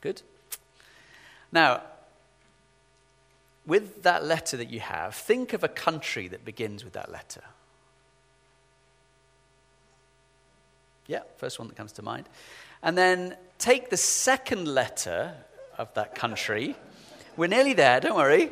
Good. 0.00 0.22
Now, 1.52 1.82
with 3.66 4.02
that 4.04 4.24
letter 4.24 4.56
that 4.56 4.70
you 4.70 4.80
have, 4.80 5.14
think 5.14 5.52
of 5.52 5.62
a 5.62 5.68
country 5.68 6.28
that 6.28 6.44
begins 6.44 6.82
with 6.82 6.94
that 6.94 7.12
letter. 7.12 7.42
Yeah, 11.06 11.22
first 11.36 11.58
one 11.58 11.68
that 11.68 11.76
comes 11.76 11.92
to 11.92 12.02
mind. 12.02 12.28
And 12.82 12.96
then 12.96 13.36
take 13.58 13.90
the 13.90 13.96
second 13.96 14.66
letter 14.66 15.34
of 15.78 15.92
that 15.94 16.14
country. 16.14 16.76
We're 17.36 17.48
nearly 17.48 17.74
there, 17.74 18.00
don't 18.00 18.16
worry. 18.16 18.50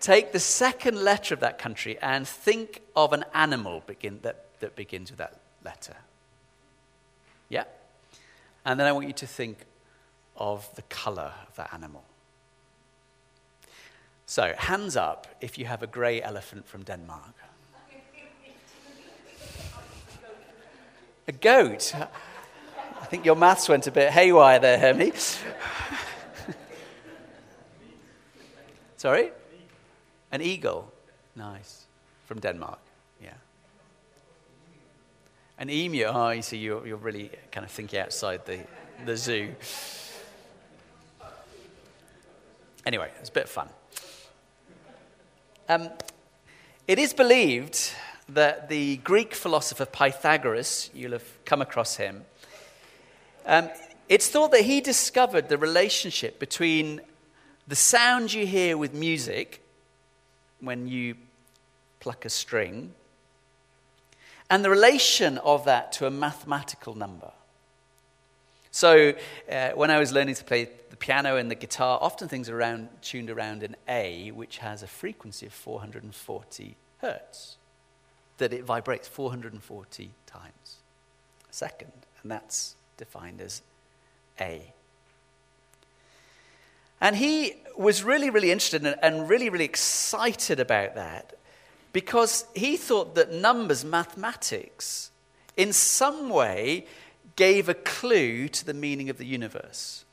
Take 0.00 0.32
the 0.32 0.40
second 0.40 1.02
letter 1.02 1.34
of 1.34 1.40
that 1.40 1.58
country 1.58 1.98
and 2.00 2.26
think 2.26 2.80
of 2.96 3.12
an 3.12 3.24
animal 3.34 3.82
begin, 3.86 4.20
that, 4.22 4.46
that 4.60 4.74
begins 4.74 5.10
with 5.10 5.18
that 5.18 5.38
letter. 5.64 5.96
Yeah? 7.48 7.64
And 8.64 8.80
then 8.80 8.86
I 8.86 8.92
want 8.92 9.06
you 9.06 9.12
to 9.12 9.26
think 9.26 9.58
of 10.36 10.74
the 10.74 10.82
color 10.82 11.32
of 11.48 11.56
that 11.56 11.72
animal. 11.74 12.04
So, 14.24 14.54
hands 14.56 14.96
up 14.96 15.26
if 15.40 15.58
you 15.58 15.66
have 15.66 15.82
a 15.82 15.86
grey 15.86 16.22
elephant 16.22 16.66
from 16.66 16.84
Denmark. 16.84 17.34
A 21.28 21.32
goat. 21.32 21.92
I 23.00 23.06
think 23.06 23.24
your 23.24 23.36
maths 23.36 23.68
went 23.68 23.86
a 23.86 23.90
bit 23.90 24.10
haywire 24.10 24.58
there, 24.58 24.78
Hermie. 24.78 25.12
Sorry? 28.96 29.30
An 30.30 30.42
eagle. 30.42 30.92
Nice. 31.34 31.86
From 32.26 32.38
Denmark. 32.38 32.78
Yeah. 33.22 33.30
An 35.58 35.70
emu. 35.70 36.04
Oh, 36.04 36.30
you 36.30 36.42
see, 36.42 36.58
you're, 36.58 36.86
you're 36.86 36.98
really 36.98 37.30
kind 37.50 37.64
of 37.64 37.70
thinking 37.70 37.98
outside 37.98 38.44
the, 38.46 38.60
the 39.06 39.16
zoo. 39.16 39.54
Anyway, 42.86 43.10
it's 43.20 43.30
a 43.30 43.32
bit 43.32 43.44
of 43.44 43.50
fun. 43.50 43.68
Um, 45.68 45.88
it 46.86 46.98
is 46.98 47.12
believed 47.12 47.92
that 48.28 48.68
the 48.68 48.98
Greek 48.98 49.34
philosopher 49.34 49.86
Pythagoras, 49.86 50.90
you'll 50.94 51.12
have 51.12 51.44
come 51.44 51.62
across 51.62 51.96
him, 51.96 52.24
um, 53.46 53.70
it's 54.08 54.28
thought 54.28 54.50
that 54.52 54.62
he 54.62 54.80
discovered 54.80 55.48
the 55.48 55.58
relationship 55.58 56.38
between 56.38 57.00
the 57.68 57.76
sound 57.76 58.32
you 58.32 58.46
hear 58.46 58.76
with 58.76 58.92
music 58.94 59.62
when 60.60 60.88
you 60.88 61.14
pluck 62.00 62.24
a 62.24 62.30
string 62.30 62.92
and 64.50 64.64
the 64.64 64.70
relation 64.70 65.38
of 65.38 65.64
that 65.66 65.92
to 65.92 66.06
a 66.06 66.10
mathematical 66.10 66.94
number. 66.94 67.30
So, 68.72 69.14
uh, 69.50 69.70
when 69.70 69.90
I 69.90 69.98
was 69.98 70.12
learning 70.12 70.34
to 70.36 70.44
play 70.44 70.68
the 70.90 70.96
piano 70.96 71.36
and 71.36 71.50
the 71.50 71.54
guitar, 71.54 71.98
often 72.00 72.28
things 72.28 72.48
are 72.48 72.58
around, 72.58 72.88
tuned 73.02 73.30
around 73.30 73.62
an 73.62 73.76
A, 73.88 74.30
which 74.32 74.58
has 74.58 74.82
a 74.82 74.86
frequency 74.86 75.46
of 75.46 75.52
440 75.52 76.76
hertz, 76.98 77.56
that 78.38 78.52
it 78.52 78.64
vibrates 78.64 79.08
440 79.08 80.10
times 80.26 80.76
a 81.48 81.52
second. 81.52 81.92
And 82.22 82.30
that's 82.30 82.76
defined 83.00 83.40
as 83.40 83.62
A. 84.40 84.62
And 87.00 87.16
he 87.16 87.54
was 87.76 88.04
really, 88.04 88.28
really 88.28 88.52
interested 88.52 88.84
and 89.02 89.28
really, 89.28 89.48
really 89.48 89.64
excited 89.64 90.60
about 90.60 90.94
that 90.94 91.32
because 91.94 92.44
he 92.54 92.76
thought 92.76 93.14
that 93.14 93.32
numbers, 93.32 93.84
mathematics, 93.84 95.10
in 95.56 95.72
some 95.72 96.28
way 96.28 96.86
gave 97.36 97.70
a 97.70 97.74
clue 97.74 98.48
to 98.48 98.66
the 98.66 98.74
meaning 98.74 99.08
of 99.08 99.16
the 99.16 99.24
universe. 99.24 100.04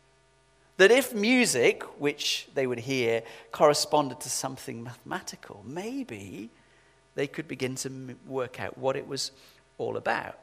That 0.78 0.92
if 0.92 1.14
music, 1.14 1.84
which 2.00 2.48
they 2.54 2.66
would 2.66 2.80
hear, 2.80 3.22
corresponded 3.52 4.22
to 4.22 4.30
something 4.30 4.82
mathematical, 4.82 5.64
maybe 5.66 6.50
they 7.16 7.28
could 7.28 7.50
begin 7.50 7.76
to 7.76 8.16
work 8.26 8.62
out 8.62 8.78
what 8.78 8.96
it 8.96 9.08
was 9.08 9.32
all 9.78 9.98
about. 9.98 10.40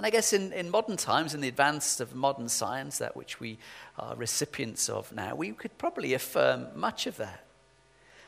And 0.00 0.06
I 0.06 0.08
guess 0.08 0.32
in, 0.32 0.54
in 0.54 0.70
modern 0.70 0.96
times, 0.96 1.34
in 1.34 1.42
the 1.42 1.48
advance 1.48 2.00
of 2.00 2.14
modern 2.14 2.48
science, 2.48 2.96
that 2.96 3.14
which 3.14 3.38
we 3.38 3.58
are 3.98 4.16
recipients 4.16 4.88
of 4.88 5.12
now, 5.12 5.34
we 5.34 5.50
could 5.50 5.76
probably 5.76 6.14
affirm 6.14 6.68
much 6.74 7.06
of 7.06 7.18
that. 7.18 7.44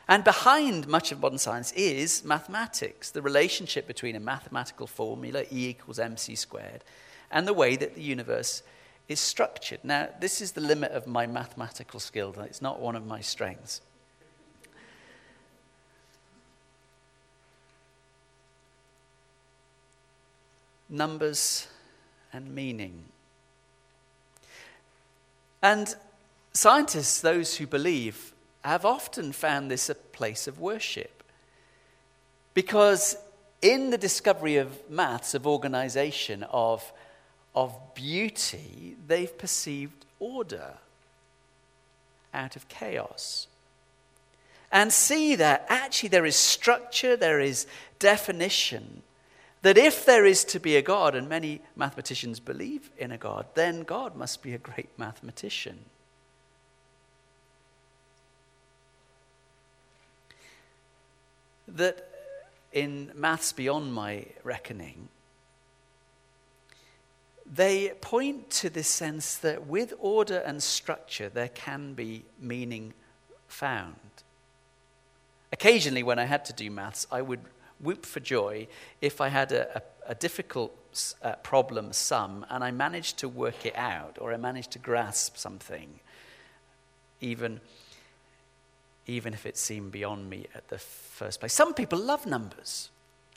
And 0.07 0.23
behind 0.23 0.87
much 0.87 1.11
of 1.11 1.19
modern 1.19 1.39
science 1.39 1.71
is 1.71 2.23
mathematics, 2.23 3.09
the 3.09 3.23
relationship 3.23 3.87
between 3.87 4.15
a 4.15 4.19
mathematical 4.19 4.85
formula, 4.85 5.45
E 5.51 5.69
equals 5.69 5.97
mc 5.97 6.35
squared, 6.35 6.83
and 7.31 7.47
the 7.47 7.53
way 7.53 7.75
that 7.75 7.95
the 7.95 8.03
universe 8.03 8.61
is 9.07 9.19
structured. 9.19 9.79
Now, 9.83 10.09
this 10.19 10.41
is 10.41 10.51
the 10.51 10.61
limit 10.61 10.91
of 10.91 11.07
my 11.07 11.25
mathematical 11.25 11.99
skill, 11.99 12.35
it's 12.41 12.61
not 12.61 12.81
one 12.81 12.95
of 12.95 13.07
my 13.07 13.21
strengths. 13.21 13.81
Numbers, 20.93 21.67
and 22.31 22.53
meaning. 22.53 23.03
And 25.61 25.93
scientists, 26.53 27.19
those 27.19 27.57
who 27.57 27.67
believe, 27.67 28.33
have 28.63 28.85
often 28.85 29.31
found 29.31 29.69
this 29.69 29.89
a 29.89 29.95
place 29.95 30.47
of 30.47 30.59
worship. 30.59 31.23
Because 32.53 33.17
in 33.61 33.89
the 33.89 33.97
discovery 33.97 34.57
of 34.57 34.89
maths, 34.89 35.33
of 35.33 35.47
organization, 35.47 36.43
of, 36.43 36.93
of 37.55 37.75
beauty, 37.95 38.95
they've 39.07 39.37
perceived 39.37 40.05
order 40.19 40.73
out 42.33 42.55
of 42.55 42.67
chaos. 42.67 43.47
And 44.71 44.91
see 44.91 45.35
that 45.35 45.65
actually 45.69 46.09
there 46.09 46.25
is 46.25 46.35
structure, 46.35 47.15
there 47.15 47.39
is 47.39 47.67
definition 47.99 49.03
that 49.63 49.77
if 49.77 50.05
there 50.05 50.25
is 50.25 50.43
to 50.43 50.59
be 50.59 50.75
a 50.75 50.81
God, 50.81 51.15
and 51.15 51.27
many 51.27 51.61
mathematicians 51.75 52.39
believe 52.39 52.91
in 52.97 53.11
a 53.11 53.17
God, 53.17 53.45
then 53.55 53.83
God 53.83 54.15
must 54.15 54.43
be 54.43 54.53
a 54.53 54.57
great 54.57 54.89
mathematician. 54.97 55.85
That 61.67 62.09
in 62.73 63.11
Maths 63.15 63.53
Beyond 63.53 63.93
My 63.93 64.25
Reckoning, 64.43 65.07
they 67.45 67.89
point 68.01 68.49
to 68.51 68.69
this 68.69 68.89
sense 68.89 69.37
that 69.37 69.65
with 69.65 69.93
order 69.99 70.39
and 70.39 70.61
structure, 70.61 71.29
there 71.29 71.47
can 71.47 71.93
be 71.93 72.25
meaning 72.37 72.93
found. 73.47 73.95
Occasionally, 75.53 76.03
when 76.03 76.19
I 76.19 76.25
had 76.25 76.43
to 76.45 76.53
do 76.53 76.69
maths, 76.69 77.07
I 77.09 77.21
would 77.21 77.41
whoop 77.83 78.05
for 78.05 78.19
joy 78.19 78.67
if 79.01 79.21
I 79.21 79.29
had 79.29 79.51
a, 79.51 79.77
a, 79.77 80.11
a 80.11 80.15
difficult 80.15 80.73
uh, 81.21 81.33
problem 81.37 81.93
sum 81.93 82.45
and 82.49 82.63
I 82.63 82.71
managed 82.71 83.17
to 83.19 83.29
work 83.29 83.65
it 83.65 83.75
out 83.75 84.17
or 84.19 84.33
I 84.33 84.37
managed 84.37 84.71
to 84.71 84.79
grasp 84.79 85.37
something, 85.37 85.99
even, 87.19 87.59
even 89.07 89.33
if 89.33 89.45
it 89.45 89.57
seemed 89.57 89.91
beyond 89.91 90.29
me 90.29 90.45
at 90.55 90.67
the 90.69 90.77
first 90.77 91.39
place. 91.39 91.53
Some 91.53 91.73
people 91.73 91.99
love 91.99 92.25
numbers, 92.25 92.89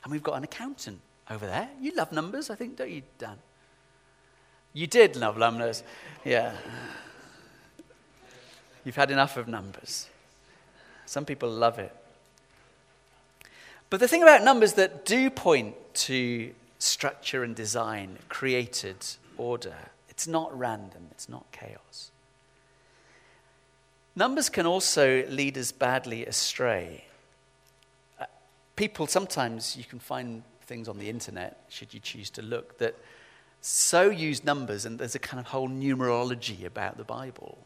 and 0.03 0.11
we've 0.11 0.23
got 0.23 0.35
an 0.35 0.43
accountant 0.43 0.99
over 1.29 1.45
there. 1.45 1.69
You 1.81 1.93
love 1.95 2.11
numbers, 2.11 2.49
I 2.49 2.55
think, 2.55 2.77
don't 2.77 2.91
you, 2.91 3.01
Dan? 3.17 3.37
You 4.73 4.87
did 4.87 5.15
love 5.15 5.37
numbers, 5.37 5.83
yeah. 6.23 6.53
You've 8.85 8.95
had 8.95 9.09
enough 9.11 9.35
of 9.35 9.47
numbers. 9.47 10.07
Some 11.05 11.25
people 11.25 11.49
love 11.49 11.79
it. 11.79 11.93
But 13.89 13.99
the 13.99 14.07
thing 14.07 14.23
about 14.23 14.43
numbers 14.43 14.73
that 14.73 15.05
do 15.05 15.29
point 15.29 15.75
to 15.93 16.53
structure 16.79 17.43
and 17.43 17.55
design 17.55 18.19
created 18.29 18.97
order. 19.37 19.75
It's 20.09 20.27
not 20.27 20.57
random, 20.57 21.07
it's 21.11 21.29
not 21.29 21.45
chaos. 21.51 22.11
Numbers 24.15 24.49
can 24.49 24.65
also 24.65 25.25
lead 25.27 25.57
us 25.57 25.71
badly 25.71 26.25
astray. 26.25 27.05
Uh, 28.19 28.25
people, 28.75 29.05
sometimes 29.07 29.77
you 29.77 29.83
can 29.83 29.99
find 29.99 30.43
things 30.65 30.87
on 30.87 30.97
the 30.97 31.09
internet, 31.09 31.63
should 31.69 31.93
you 31.93 31.99
choose 31.99 32.29
to 32.31 32.41
look, 32.41 32.79
that 32.79 32.95
so 33.61 34.09
use 34.09 34.43
numbers, 34.43 34.85
and 34.85 34.99
there's 34.99 35.15
a 35.15 35.19
kind 35.19 35.39
of 35.39 35.47
whole 35.47 35.69
numerology 35.69 36.65
about 36.65 36.97
the 36.97 37.03
Bible. 37.03 37.57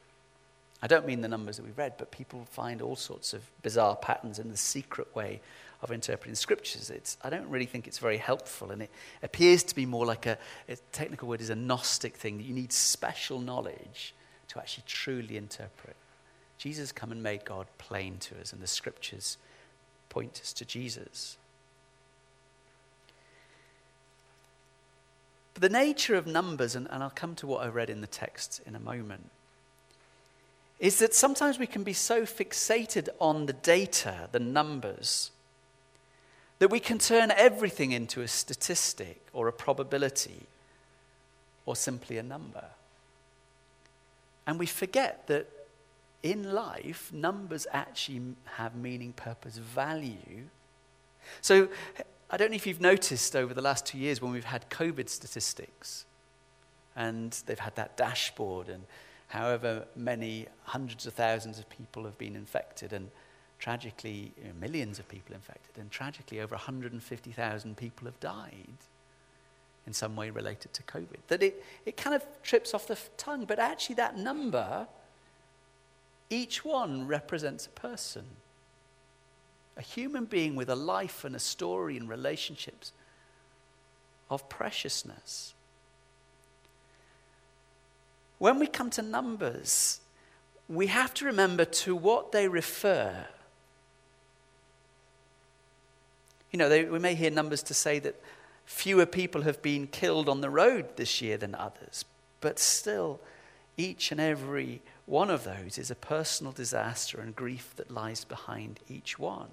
I 0.82 0.88
don't 0.88 1.06
mean 1.06 1.22
the 1.22 1.28
numbers 1.28 1.58
that 1.58 1.64
we've 1.64 1.78
read, 1.78 1.94
but 1.98 2.12
people 2.12 2.46
find 2.50 2.82
all 2.82 2.96
sorts 2.96 3.34
of 3.34 3.44
bizarre 3.62 3.96
patterns 3.96 4.40
in 4.40 4.50
the 4.50 4.58
secret 4.58 5.14
way 5.16 5.42
of 5.82 5.92
interpreting 5.92 6.36
scriptures. 6.36 6.90
It's, 6.90 7.18
I 7.22 7.30
don't 7.30 7.50
really 7.50 7.66
think 7.66 7.88
it's 7.88 7.98
very 7.98 8.18
helpful, 8.18 8.72
and 8.72 8.82
it 8.84 8.92
appears 9.24 9.64
to 9.64 9.76
be 9.76 9.86
more 9.86 10.06
like 10.06 10.26
a, 10.26 10.38
a 10.70 10.76
technical 10.92 11.28
word 11.28 11.42
is 11.42 11.50
a 11.50 11.56
Gnostic 11.56 12.16
thing 12.16 12.38
that 12.38 12.44
you 12.44 12.54
need 12.54 12.72
special 12.72 13.40
knowledge 13.40 14.14
to 14.50 14.60
actually 14.60 14.84
truly 14.86 15.38
interpret. 15.38 15.96
Jesus 16.58 16.92
come 16.92 17.12
and 17.12 17.24
made 17.24 17.46
God 17.46 17.68
plain 17.78 18.18
to 18.20 18.40
us, 18.40 18.54
and 18.54 18.62
the 18.62 18.68
scriptures 18.68 19.38
point 20.10 20.40
us 20.42 20.54
to 20.54 20.66
Jesus. 20.66 21.38
But 25.54 25.62
the 25.62 25.70
nature 25.70 26.16
of 26.16 26.28
numbers, 26.28 26.76
and, 26.76 26.88
and 26.92 27.02
I'll 27.02 27.10
come 27.10 27.36
to 27.36 27.48
what 27.48 27.64
I 27.64 27.68
read 27.70 27.90
in 27.90 28.02
the 28.02 28.08
text 28.08 28.62
in 28.66 28.76
a 28.76 28.80
moment, 28.80 29.30
is 30.80 31.00
that 31.00 31.14
sometimes 31.14 31.60
we 31.60 31.68
can 31.68 31.84
be 31.84 31.94
so 31.94 32.24
fixated 32.24 33.08
on 33.20 33.46
the 33.46 33.54
data, 33.54 34.28
the 34.32 34.40
numbers, 34.40 35.32
that 36.62 36.70
we 36.70 36.80
can 36.80 37.00
turn 37.00 37.32
everything 37.32 37.92
into 37.92 38.22
a 38.22 38.28
statistic 38.28 39.20
or 39.34 39.48
a 39.48 39.52
probability 39.52 40.46
or 41.66 41.76
simply 41.76 42.20
a 42.20 42.24
number. 42.24 42.66
And 44.46 44.60
we 44.60 44.68
forget 44.68 45.26
that 45.26 45.48
in 46.22 46.54
life, 46.54 47.12
numbers 47.12 47.66
actually 47.74 48.36
have 48.58 48.76
meaning, 48.76 49.12
purpose, 49.12 49.58
value. 49.58 50.50
So 51.42 51.68
I 52.30 52.38
don't 52.38 52.52
know 52.52 52.58
if 52.58 52.68
you've 52.68 52.80
noticed 52.80 53.36
over 53.36 53.56
the 53.56 53.62
last 53.64 53.88
two 53.88 53.98
years 53.98 54.22
when 54.22 54.32
we've 54.32 54.44
had 54.44 54.70
COVID 54.70 55.10
statistics 55.10 56.06
and 56.96 57.32
they've 57.48 57.58
had 57.58 57.76
that 57.76 57.98
dashboard 57.98 58.70
and 58.70 58.84
however 59.30 59.88
many 59.96 60.46
hundreds 60.66 61.08
of 61.08 61.14
thousands 61.16 61.58
of 61.58 61.68
people 61.72 62.04
have 62.04 62.20
been 62.20 62.36
infected 62.36 62.94
and 62.94 63.10
tragically 63.62 64.34
you 64.38 64.48
know, 64.48 64.54
millions 64.60 65.00
of 65.00 65.08
people 65.08 65.34
infected 65.34 65.78
and 65.80 65.90
tragically 65.90 66.42
over 66.42 66.56
150,000 66.56 67.78
people 67.78 68.06
have 68.06 68.20
died 68.20 68.68
in 69.88 69.94
some 69.94 70.16
way 70.16 70.30
related 70.30 70.74
to 70.74 70.84
COVID. 70.84 71.20
That 71.28 71.42
it, 71.42 71.64
it 71.86 71.96
kind 71.96 72.16
of 72.16 72.26
trips 72.44 72.74
off 72.74 72.88
the 72.88 72.98
tongue, 73.16 73.46
but 73.46 73.60
actually 73.60 73.96
that 73.96 74.18
number, 74.18 74.88
each 76.30 76.66
one 76.66 77.08
represents 77.08 77.66
a 77.68 77.70
person 77.70 78.26
a 79.78 79.82
human 79.82 80.26
being 80.26 80.56
with 80.56 80.70
a 80.70 80.76
life 80.76 81.24
and 81.24 81.36
a 81.36 81.40
story 81.40 81.96
and 81.98 82.10
relationships 82.10 82.92
of 84.30 84.48
preciousness. 84.50 85.54
When 88.38 88.60
we 88.60 88.68
come 88.68 88.90
to 88.92 89.02
numbers, 89.02 90.02
we 90.68 90.88
have 90.88 91.14
to 91.16 91.26
remember 91.26 91.66
to 91.66 91.96
what 91.96 92.32
they 92.32 92.48
refer. 92.48 93.28
You 96.52 96.60
know, 96.60 96.70
they, 96.70 96.84
we 96.84 97.00
may 97.00 97.16
hear 97.16 97.32
numbers 97.32 97.64
to 97.64 97.74
say 97.74 98.00
that 98.00 98.22
fewer 98.66 99.06
people 99.06 99.42
have 99.44 99.62
been 99.62 99.88
killed 99.88 100.30
on 100.30 100.42
the 100.42 100.50
road 100.50 100.98
this 100.98 101.22
year 101.22 101.38
than 101.38 101.56
others, 101.56 102.06
but 102.42 102.60
still, 102.60 103.20
each 103.78 104.12
and 104.12 104.20
every 104.20 104.82
one 105.06 105.30
of 105.30 105.44
those 105.44 105.78
is 105.78 105.90
a 105.90 105.96
personal 105.96 106.52
disaster 106.52 107.20
and 107.20 107.36
grief 107.36 107.74
that 107.78 107.92
lies 107.92 108.24
behind 108.24 108.80
each 108.90 109.18
one. 109.18 109.50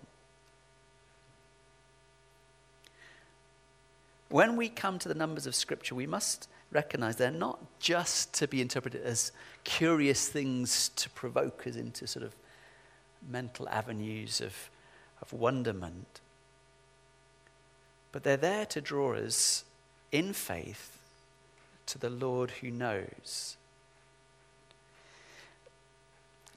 When 4.29 4.57
we 4.57 4.69
come 4.69 4.99
to 4.99 5.09
the 5.09 5.15
numbers 5.15 5.47
of 5.47 5.55
Scripture, 5.55 5.95
we 5.95 6.07
must 6.07 6.49
recognize 6.71 7.17
they're 7.17 7.31
not 7.31 7.59
just 7.81 8.35
to 8.35 8.47
be 8.47 8.61
interpreted 8.61 9.03
as 9.03 9.33
curious 9.65 10.29
things 10.29 10.91
to 10.97 11.09
provoke 11.11 11.67
us 11.67 11.77
into 11.77 12.07
sort 12.07 12.25
of 12.25 12.35
mental 13.27 13.69
avenues 13.71 14.41
of, 14.41 14.71
of 15.23 15.33
wonderment, 15.33 16.21
but 18.13 18.25
they're 18.25 18.37
there 18.37 18.67
to 18.67 18.81
draw 18.81 19.15
us 19.15 19.65
in 20.13 20.33
faith 20.33 20.99
to 21.87 21.99
the 21.99 22.11
Lord 22.11 22.51
who 22.51 22.71
knows. 22.71 23.57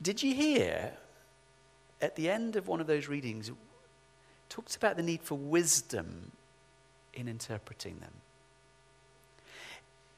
Did 0.02 0.24
you 0.24 0.34
hear 0.34 0.94
at 2.02 2.16
the 2.16 2.30
end 2.30 2.56
of 2.56 2.68
one 2.68 2.82
of 2.82 2.88
those 2.88 3.08
readings, 3.08 3.52
talks 4.50 4.76
about 4.76 4.98
the 4.98 5.04
need 5.04 5.22
for 5.22 5.36
wisdom 5.38 6.32
in 7.14 7.28
interpreting 7.28 8.00
them. 8.00 8.14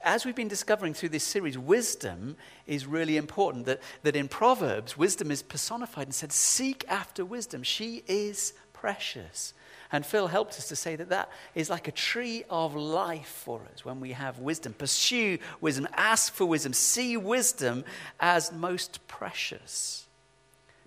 As 0.01 0.25
we've 0.25 0.35
been 0.35 0.47
discovering 0.47 0.93
through 0.93 1.09
this 1.09 1.23
series, 1.23 1.57
wisdom 1.57 2.35
is 2.67 2.85
really 2.85 3.15
important. 3.15 3.65
That, 3.65 3.81
that 4.03 4.15
in 4.15 4.27
Proverbs, 4.27 4.97
wisdom 4.97 5.31
is 5.31 5.41
personified 5.41 6.07
and 6.07 6.15
said, 6.15 6.31
Seek 6.31 6.83
after 6.89 7.23
wisdom. 7.23 7.63
She 7.63 8.03
is 8.07 8.53
precious. 8.73 9.53
And 9.93 10.03
Phil 10.03 10.25
helped 10.25 10.53
us 10.53 10.69
to 10.69 10.75
say 10.75 10.95
that 10.95 11.09
that 11.09 11.29
is 11.53 11.69
like 11.69 11.87
a 11.87 11.91
tree 11.91 12.43
of 12.49 12.75
life 12.75 13.27
for 13.27 13.61
us 13.71 13.85
when 13.85 13.99
we 13.99 14.13
have 14.13 14.39
wisdom. 14.39 14.73
Pursue 14.73 15.37
wisdom, 15.61 15.87
ask 15.93 16.33
for 16.33 16.45
wisdom, 16.45 16.73
see 16.73 17.15
wisdom 17.15 17.85
as 18.19 18.51
most 18.51 19.07
precious. 19.07 20.07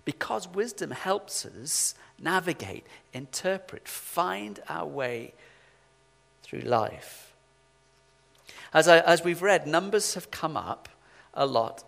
Because 0.03 0.45
wisdom 0.49 0.91
helps 0.91 1.45
us 1.45 1.95
navigate, 2.19 2.85
interpret, 3.13 3.87
find 3.87 4.59
our 4.67 4.85
way 4.85 5.33
through 6.43 6.59
life. 6.59 7.33
As, 8.73 8.89
I, 8.89 8.99
as 8.99 9.23
we've 9.23 9.41
read, 9.41 9.65
numbers 9.65 10.15
have 10.15 10.31
come 10.31 10.57
up 10.57 10.89
a 11.33 11.45
lot 11.45 11.85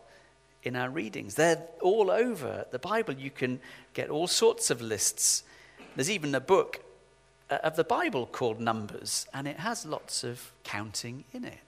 in 0.64 0.78
our 0.78 0.90
readings. 0.90 1.36
They're 1.36 1.68
all 1.82 2.10
over 2.10 2.66
the 2.72 2.80
Bible. 2.80 3.14
You 3.16 3.30
can 3.30 3.60
get 3.94 4.10
all 4.10 4.28
sorts 4.28 4.70
of 4.70 4.82
lists. 4.82 5.44
There's 5.98 6.10
even 6.10 6.34
a 6.34 6.40
book 6.40 6.86
of 7.50 7.76
the 7.76 7.84
Bible 7.84 8.26
called 8.26 8.60
Numbers, 8.60 9.28
and 9.34 9.48
it 9.48 9.58
has 9.58 9.86
lots 9.86 10.24
of 10.24 10.52
counting 10.64 11.24
in 11.34 11.46
it. 11.46 11.60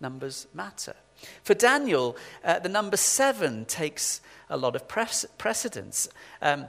Numbers 0.00 0.46
matter. 0.54 0.94
For 1.42 1.54
Daniel, 1.54 2.16
uh, 2.44 2.58
the 2.60 2.68
number 2.68 2.96
seven 2.96 3.64
takes 3.64 4.20
a 4.48 4.56
lot 4.56 4.76
of 4.76 4.86
precedence. 4.88 6.08
Um, 6.40 6.66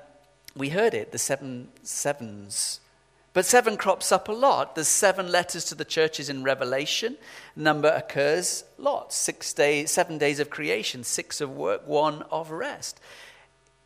we 0.56 0.70
heard 0.70 0.94
it, 0.94 1.12
the 1.12 1.20
seven 1.20 1.70
sevens 1.84 2.80
but 3.34 3.46
seven 3.46 3.78
crops 3.78 4.12
up 4.12 4.28
a 4.28 4.34
lot. 4.34 4.76
There's 4.76 4.88
seven 4.88 5.32
letters 5.32 5.66
to 5.66 5.76
the 5.76 5.86
churches 5.86 6.30
in 6.30 6.44
Revelation. 6.44 7.16
Number 7.56 7.90
occurs 7.90 8.64
lots. 8.78 9.16
Six 9.16 9.54
days, 9.54 9.92
seven 9.92 10.18
days 10.18 10.40
of 10.40 10.50
creation, 10.50 11.04
six 11.04 11.40
of 11.40 11.52
work, 11.52 11.88
one 11.88 12.24
of 12.32 12.52
rest. 12.52 13.00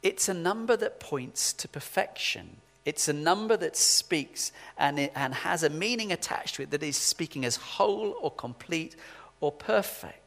It's 0.02 0.30
a 0.30 0.34
number 0.34 0.78
that 0.78 1.00
points 1.00 1.52
to 1.54 1.68
perfection. 1.68 2.58
It's 2.86 3.08
a 3.08 3.14
number 3.14 3.56
that 3.58 3.78
speaks 3.78 4.52
and, 4.78 5.00
it, 5.00 5.12
and 5.16 5.34
has 5.34 5.64
a 5.64 5.70
meaning 5.70 6.12
attached 6.12 6.56
to 6.56 6.64
it 6.64 6.72
that 6.72 6.84
is 6.84 6.98
speaking 6.98 7.46
as 7.46 7.56
whole 7.56 8.16
or 8.22 8.32
complete 8.32 8.96
or 9.40 9.52
perfect. 9.52 10.24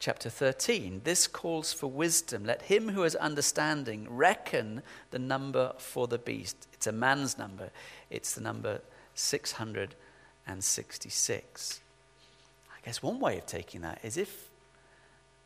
chapter 0.00 0.28
13. 0.30 1.02
This 1.04 1.28
calls 1.28 1.72
for 1.72 1.86
wisdom. 1.86 2.44
Let 2.44 2.62
him 2.62 2.88
who 2.88 3.02
has 3.02 3.14
understanding 3.14 4.08
reckon 4.10 4.82
the 5.12 5.20
number 5.20 5.74
for 5.76 6.08
the 6.08 6.18
beast. 6.18 6.66
It's 6.72 6.88
a 6.88 6.92
man's 6.92 7.38
number, 7.38 7.70
it's 8.08 8.34
the 8.34 8.40
number 8.40 8.80
666. 9.14 11.80
I 12.72 12.76
guess 12.84 13.02
one 13.02 13.20
way 13.20 13.38
of 13.38 13.46
taking 13.46 13.82
that 13.82 14.00
is 14.02 14.16
if 14.16 14.50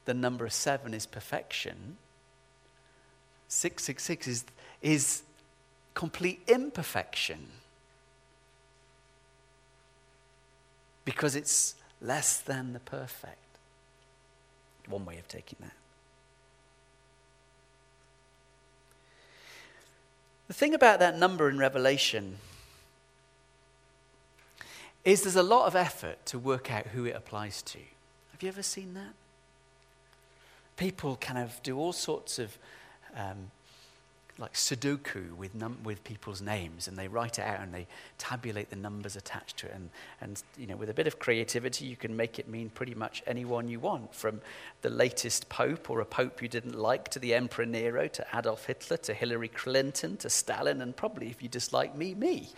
the 0.04 0.14
number 0.14 0.48
seven 0.48 0.94
is 0.94 1.06
perfection, 1.06 1.96
666 3.54 4.26
is, 4.26 4.44
is 4.82 5.22
complete 5.94 6.42
imperfection. 6.48 7.46
Because 11.04 11.36
it's 11.36 11.76
less 12.02 12.40
than 12.40 12.72
the 12.72 12.80
perfect. 12.80 13.38
One 14.88 15.04
way 15.04 15.18
of 15.18 15.28
taking 15.28 15.58
that. 15.60 15.72
The 20.48 20.54
thing 20.54 20.74
about 20.74 20.98
that 20.98 21.16
number 21.16 21.48
in 21.48 21.56
Revelation 21.56 22.38
is 25.04 25.22
there's 25.22 25.36
a 25.36 25.42
lot 25.44 25.66
of 25.66 25.76
effort 25.76 26.26
to 26.26 26.40
work 26.40 26.72
out 26.72 26.88
who 26.88 27.04
it 27.04 27.14
applies 27.14 27.62
to. 27.62 27.78
Have 28.32 28.42
you 28.42 28.48
ever 28.48 28.64
seen 28.64 28.94
that? 28.94 29.14
People 30.76 31.16
kind 31.16 31.38
of 31.38 31.62
do 31.62 31.78
all 31.78 31.92
sorts 31.92 32.40
of 32.40 32.58
um, 33.16 33.50
like 34.36 34.54
Sudoku 34.54 35.32
with, 35.36 35.54
num- 35.54 35.78
with 35.84 36.02
people's 36.02 36.42
names, 36.42 36.88
and 36.88 36.96
they 36.96 37.06
write 37.06 37.38
it 37.38 37.42
out 37.42 37.60
and 37.60 37.72
they 37.72 37.86
tabulate 38.18 38.68
the 38.68 38.76
numbers 38.76 39.14
attached 39.14 39.56
to 39.58 39.66
it. 39.66 39.74
And, 39.74 39.90
and 40.20 40.42
you 40.58 40.66
know, 40.66 40.76
with 40.76 40.90
a 40.90 40.94
bit 40.94 41.06
of 41.06 41.18
creativity, 41.18 41.84
you 41.84 41.94
can 41.94 42.16
make 42.16 42.38
it 42.38 42.48
mean 42.48 42.68
pretty 42.70 42.94
much 42.94 43.22
anyone 43.26 43.68
you 43.68 43.78
want, 43.78 44.12
from 44.12 44.40
the 44.82 44.90
latest 44.90 45.48
pope 45.48 45.88
or 45.88 46.00
a 46.00 46.04
pope 46.04 46.42
you 46.42 46.48
didn't 46.48 46.76
like 46.76 47.08
to 47.10 47.18
the 47.20 47.34
Emperor 47.34 47.66
Nero 47.66 48.08
to 48.08 48.26
Adolf 48.34 48.66
Hitler 48.66 48.96
to 48.98 49.14
Hillary 49.14 49.48
Clinton 49.48 50.16
to 50.16 50.28
Stalin, 50.28 50.80
and 50.80 50.96
probably, 50.96 51.28
if 51.28 51.42
you 51.42 51.48
dislike 51.48 51.96
me, 51.96 52.14
me. 52.14 52.48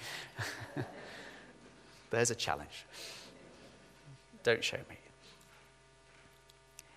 There's 2.11 2.31
a 2.31 2.35
challenge. 2.35 2.87
Don't 4.43 4.65
show 4.65 4.79
me. 4.89 4.96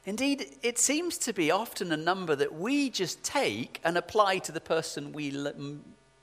Indeed, 0.10 0.58
it 0.64 0.80
seems 0.80 1.20
to 1.20 1.34
be 1.34 1.52
often 1.52 1.92
a 1.92 1.98
number 1.98 2.36
that 2.36 2.56
we 2.56 2.90
just 2.90 3.22
take 3.22 3.80
and 3.84 3.96
apply 3.96 4.40
to 4.40 4.52
the 4.52 4.60
person 4.60 5.14
we 5.14 5.32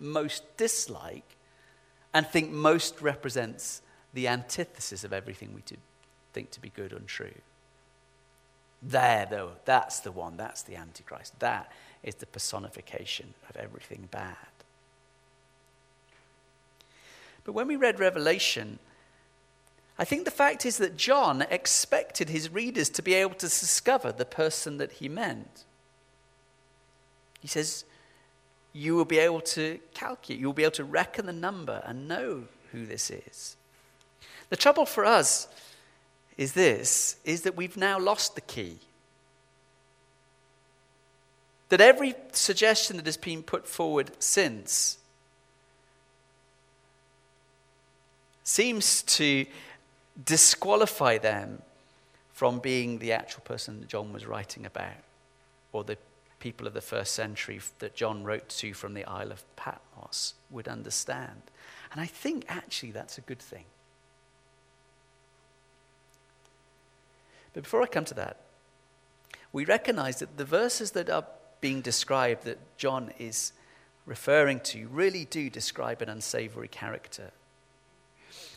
most 0.00 0.42
dislike 0.56 1.36
and 2.12 2.26
think 2.26 2.50
most 2.50 3.00
represents 3.00 3.82
the 4.12 4.26
antithesis 4.26 5.04
of 5.04 5.12
everything 5.12 5.54
we 5.54 5.62
do, 5.62 5.76
think 6.32 6.50
to 6.50 6.60
be 6.60 6.70
good 6.70 6.92
and 6.92 7.06
true. 7.06 7.36
There, 8.82 9.24
though, 9.30 9.52
that's 9.64 10.00
the 10.00 10.10
one, 10.10 10.36
that's 10.36 10.62
the 10.62 10.74
Antichrist. 10.74 11.38
That 11.38 11.70
is 12.02 12.16
the 12.16 12.26
personification 12.26 13.34
of 13.48 13.54
everything 13.54 14.08
bad. 14.10 14.34
But 17.44 17.52
when 17.52 17.68
we 17.68 17.76
read 17.76 18.00
Revelation, 18.00 18.80
I 19.98 20.04
think 20.04 20.24
the 20.24 20.30
fact 20.30 20.66
is 20.66 20.76
that 20.78 20.96
John 20.96 21.42
expected 21.50 22.28
his 22.28 22.52
readers 22.52 22.90
to 22.90 23.02
be 23.02 23.14
able 23.14 23.34
to 23.34 23.46
discover 23.46 24.12
the 24.12 24.26
person 24.26 24.76
that 24.76 24.92
he 24.92 25.08
meant. 25.08 25.64
He 27.40 27.48
says, 27.48 27.84
You 28.72 28.94
will 28.94 29.06
be 29.06 29.18
able 29.18 29.40
to 29.40 29.78
calculate, 29.94 30.40
you 30.40 30.46
will 30.46 30.52
be 30.52 30.64
able 30.64 30.72
to 30.72 30.84
reckon 30.84 31.26
the 31.26 31.32
number 31.32 31.82
and 31.86 32.08
know 32.08 32.44
who 32.72 32.84
this 32.84 33.10
is. 33.10 33.56
The 34.50 34.56
trouble 34.56 34.86
for 34.86 35.04
us 35.04 35.48
is 36.36 36.52
this 36.52 37.16
is 37.24 37.42
that 37.42 37.56
we've 37.56 37.76
now 37.76 37.98
lost 37.98 38.34
the 38.34 38.40
key. 38.42 38.78
That 41.70 41.80
every 41.80 42.14
suggestion 42.32 42.96
that 42.96 43.06
has 43.06 43.16
been 43.16 43.42
put 43.42 43.66
forward 43.66 44.10
since 44.18 44.98
seems 48.44 49.02
to 49.02 49.46
disqualify 50.24 51.18
them 51.18 51.62
from 52.32 52.58
being 52.58 52.98
the 52.98 53.12
actual 53.12 53.42
person 53.42 53.80
that 53.80 53.88
John 53.88 54.12
was 54.12 54.26
writing 54.26 54.66
about, 54.66 55.02
or 55.72 55.84
the 55.84 55.98
people 56.38 56.66
of 56.66 56.74
the 56.74 56.80
first 56.80 57.14
century 57.14 57.60
that 57.78 57.94
John 57.94 58.24
wrote 58.24 58.48
to 58.50 58.74
from 58.74 58.94
the 58.94 59.04
Isle 59.04 59.32
of 59.32 59.44
Patmos 59.56 60.34
would 60.50 60.68
understand. 60.68 61.42
And 61.92 62.00
I 62.00 62.06
think 62.06 62.44
actually 62.48 62.92
that's 62.92 63.18
a 63.18 63.22
good 63.22 63.38
thing. 63.38 63.64
But 67.52 67.62
before 67.62 67.82
I 67.82 67.86
come 67.86 68.04
to 68.04 68.14
that, 68.14 68.40
we 69.52 69.64
recognize 69.64 70.18
that 70.18 70.36
the 70.36 70.44
verses 70.44 70.90
that 70.90 71.08
are 71.08 71.24
being 71.62 71.80
described 71.80 72.44
that 72.44 72.58
John 72.76 73.12
is 73.18 73.52
referring 74.04 74.60
to 74.60 74.86
really 74.88 75.24
do 75.24 75.48
describe 75.48 76.02
an 76.02 76.10
unsavory 76.10 76.68
character. 76.68 77.30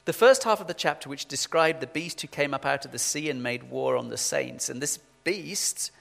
The 0.09 0.13
first 0.13 0.43
half 0.43 0.59
of 0.59 0.65
the 0.65 0.73
chapter, 0.73 1.07
which 1.07 1.27
described 1.27 1.81
the 1.81 1.85
beast 1.85 2.19
who 2.21 2.27
came 2.27 2.55
up 2.55 2.65
out 2.65 2.83
of 2.83 2.91
the 2.91 2.97
sea 2.97 3.29
and 3.29 3.43
made 3.43 3.69
war 3.69 3.95
on 3.95 4.09
the 4.09 4.17
saints, 4.17 4.67
and 4.67 4.81
this 4.81 4.97
beast 5.23 5.91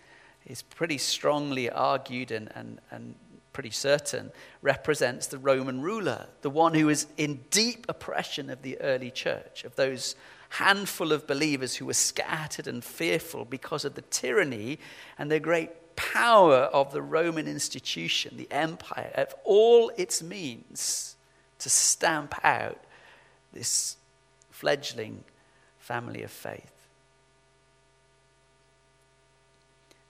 is 0.46 0.62
pretty 0.62 0.96
strongly 0.96 1.68
argued 1.68 2.30
and, 2.30 2.50
and, 2.54 2.80
and 2.90 3.16
pretty 3.52 3.68
certain, 3.68 4.32
represents 4.62 5.26
the 5.26 5.36
Roman 5.36 5.82
ruler, 5.82 6.28
the 6.40 6.48
one 6.48 6.72
who 6.72 6.88
is 6.88 7.06
in 7.18 7.44
deep 7.50 7.84
oppression 7.86 8.48
of 8.48 8.62
the 8.62 8.80
early 8.80 9.10
church, 9.10 9.62
of 9.64 9.76
those 9.76 10.16
handful 10.48 11.12
of 11.12 11.26
believers 11.26 11.74
who 11.74 11.84
were 11.84 11.92
scattered 11.92 12.66
and 12.66 12.82
fearful 12.82 13.44
because 13.44 13.84
of 13.84 13.94
the 13.94 14.00
tyranny 14.00 14.78
and 15.18 15.30
the 15.30 15.38
great 15.38 15.96
power 15.96 16.60
of 16.72 16.92
the 16.92 17.02
Roman 17.02 17.46
institution, 17.46 18.38
the 18.38 18.50
empire, 18.50 19.12
of 19.16 19.34
all 19.44 19.92
its 19.98 20.22
means 20.22 21.14
to 21.58 21.68
stamp 21.68 22.34
out 22.42 22.82
this 23.52 23.97
fledgling 24.58 25.22
family 25.78 26.24
of 26.24 26.32
faith. 26.32 26.72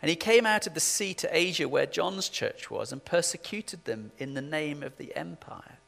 And 0.00 0.08
he 0.08 0.16
came 0.16 0.46
out 0.46 0.66
of 0.66 0.72
the 0.72 0.80
sea 0.80 1.12
to 1.14 1.36
Asia, 1.36 1.68
where 1.68 1.84
John's 1.84 2.30
church 2.30 2.70
was, 2.70 2.90
and 2.90 3.04
persecuted 3.04 3.84
them 3.84 4.10
in 4.16 4.32
the 4.32 4.40
name 4.40 4.82
of 4.82 4.96
the 4.96 5.14
empire. 5.14 5.78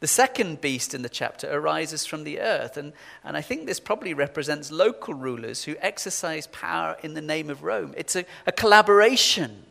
The 0.00 0.06
second 0.06 0.62
beast 0.62 0.94
in 0.94 1.02
the 1.02 1.08
chapter 1.10 1.52
arises 1.52 2.06
from 2.06 2.24
the 2.24 2.40
earth, 2.40 2.78
and, 2.78 2.94
and 3.24 3.36
I 3.36 3.42
think 3.42 3.66
this 3.66 3.80
probably 3.80 4.14
represents 4.14 4.70
local 4.70 5.12
rulers 5.12 5.64
who 5.64 5.76
exercise 5.80 6.46
power 6.46 6.96
in 7.02 7.12
the 7.12 7.20
name 7.20 7.50
of 7.50 7.62
Rome. 7.62 7.92
It's 7.96 8.16
a, 8.16 8.24
a 8.46 8.52
collaboration 8.52 9.64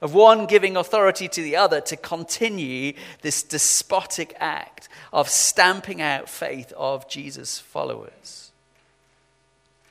of 0.00 0.14
one 0.14 0.46
giving 0.46 0.76
authority 0.76 1.28
to 1.28 1.42
the 1.42 1.56
other 1.56 1.80
to 1.80 1.96
continue 1.96 2.92
this 3.22 3.42
despotic 3.42 4.34
act 4.38 4.88
of 5.12 5.28
stamping 5.28 6.00
out 6.00 6.28
faith 6.28 6.72
of 6.76 7.08
Jesus' 7.08 7.58
followers. 7.58 8.52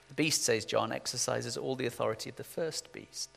The 0.07 0.13
beast, 0.13 0.43
says 0.43 0.65
John, 0.65 0.91
exercises 0.91 1.57
all 1.57 1.75
the 1.75 1.85
authority 1.85 2.29
of 2.29 2.37
the 2.37 2.43
first 2.43 2.91
beast. 2.93 3.29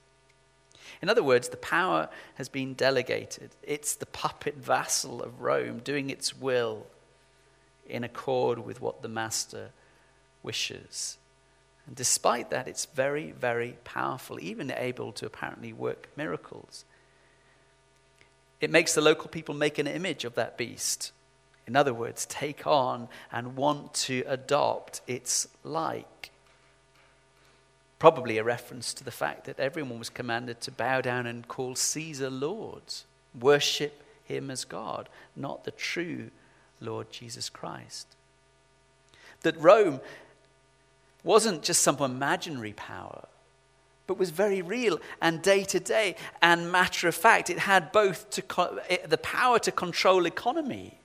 In 1.02 1.08
other 1.08 1.22
words, 1.22 1.48
the 1.48 1.56
power 1.56 2.08
has 2.34 2.48
been 2.48 2.74
delegated. 2.74 3.50
It's 3.62 3.94
the 3.94 4.06
puppet 4.06 4.56
vassal 4.56 5.22
of 5.22 5.40
Rome 5.40 5.78
doing 5.78 6.10
its 6.10 6.36
will 6.36 6.86
in 7.88 8.04
accord 8.04 8.60
with 8.60 8.80
what 8.80 9.02
the 9.02 9.08
master 9.08 9.70
wishes. 10.42 11.16
And 11.90 11.96
despite 11.96 12.50
that, 12.50 12.68
it's 12.68 12.84
very, 12.84 13.32
very 13.32 13.76
powerful, 13.82 14.38
even 14.40 14.70
able 14.70 15.10
to 15.10 15.26
apparently 15.26 15.72
work 15.72 16.08
miracles. 16.16 16.84
It 18.60 18.70
makes 18.70 18.94
the 18.94 19.00
local 19.00 19.28
people 19.28 19.56
make 19.56 19.76
an 19.76 19.88
image 19.88 20.24
of 20.24 20.36
that 20.36 20.56
beast. 20.56 21.10
In 21.66 21.74
other 21.74 21.92
words, 21.92 22.26
take 22.26 22.64
on 22.64 23.08
and 23.32 23.56
want 23.56 23.92
to 23.94 24.22
adopt 24.28 25.00
its 25.08 25.48
like. 25.64 26.30
Probably 27.98 28.38
a 28.38 28.44
reference 28.44 28.94
to 28.94 29.02
the 29.02 29.10
fact 29.10 29.46
that 29.46 29.58
everyone 29.58 29.98
was 29.98 30.10
commanded 30.10 30.60
to 30.60 30.70
bow 30.70 31.00
down 31.00 31.26
and 31.26 31.48
call 31.48 31.74
Caesar 31.74 32.30
Lord, 32.30 32.84
worship 33.36 34.04
him 34.22 34.48
as 34.48 34.64
God, 34.64 35.08
not 35.34 35.64
the 35.64 35.72
true 35.72 36.30
Lord 36.80 37.10
Jesus 37.10 37.48
Christ. 37.48 38.06
That 39.42 39.58
Rome 39.58 40.00
wasn't 41.22 41.62
just 41.62 41.82
some 41.82 41.98
imaginary 41.98 42.72
power, 42.72 43.26
but 44.06 44.18
was 44.18 44.30
very 44.30 44.62
real 44.62 44.98
and 45.20 45.42
day 45.42 45.64
to 45.64 45.80
day 45.80 46.16
and 46.42 46.72
matter 46.72 47.08
of 47.08 47.14
fact. 47.14 47.50
It 47.50 47.60
had 47.60 47.92
both 47.92 48.48
co- 48.48 48.78
the 49.06 49.18
power 49.18 49.58
to 49.60 49.72
control 49.72 50.26
economy. 50.26 50.98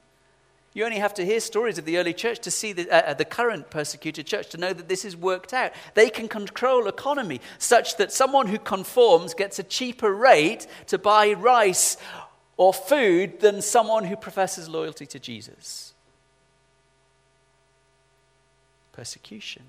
You 0.74 0.84
only 0.84 0.98
have 0.98 1.14
to 1.14 1.26
hear 1.26 1.40
stories 1.40 1.78
of 1.78 1.86
the 1.86 1.98
early 1.98 2.14
church 2.14 2.40
to 2.40 2.52
see 2.52 2.74
the, 2.74 2.92
uh, 2.92 3.14
the 3.14 3.24
current 3.24 3.70
persecuted 3.70 4.26
church 4.26 4.50
to 4.50 4.58
know 4.58 4.74
that 4.74 4.90
this 4.90 5.06
is 5.06 5.16
worked 5.16 5.54
out. 5.54 5.72
They 5.94 6.10
can 6.10 6.28
control 6.28 6.90
economy 6.90 7.40
such 7.58 7.96
that 7.96 8.12
someone 8.12 8.48
who 8.48 8.60
conforms 8.60 9.34
gets 9.34 9.58
a 9.58 9.64
cheaper 9.64 10.14
rate 10.14 10.68
to 10.88 10.98
buy 10.98 11.32
rice 11.32 11.96
or 12.58 12.74
food 12.74 13.40
than 13.40 13.62
someone 13.62 14.04
who 14.04 14.18
professes 14.18 14.68
loyalty 14.68 15.06
to 15.06 15.20
Jesus. 15.20 15.94
Persecution. 18.92 19.64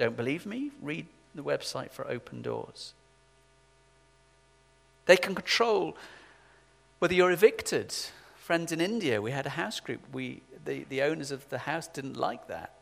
Don't 0.00 0.16
believe 0.16 0.46
me? 0.46 0.70
Read 0.80 1.06
the 1.34 1.42
website 1.42 1.90
for 1.90 2.10
Open 2.10 2.40
Doors. 2.40 2.94
They 5.04 5.18
can 5.18 5.34
control 5.34 5.94
whether 7.00 7.12
you're 7.12 7.30
evicted. 7.30 7.94
Friends 8.34 8.72
in 8.72 8.80
India, 8.80 9.20
we 9.20 9.30
had 9.30 9.44
a 9.44 9.50
house 9.50 9.78
group. 9.78 10.00
We, 10.10 10.40
the, 10.64 10.84
the 10.88 11.02
owners 11.02 11.30
of 11.30 11.46
the 11.50 11.58
house 11.58 11.86
didn't 11.86 12.16
like 12.16 12.48
that. 12.48 12.72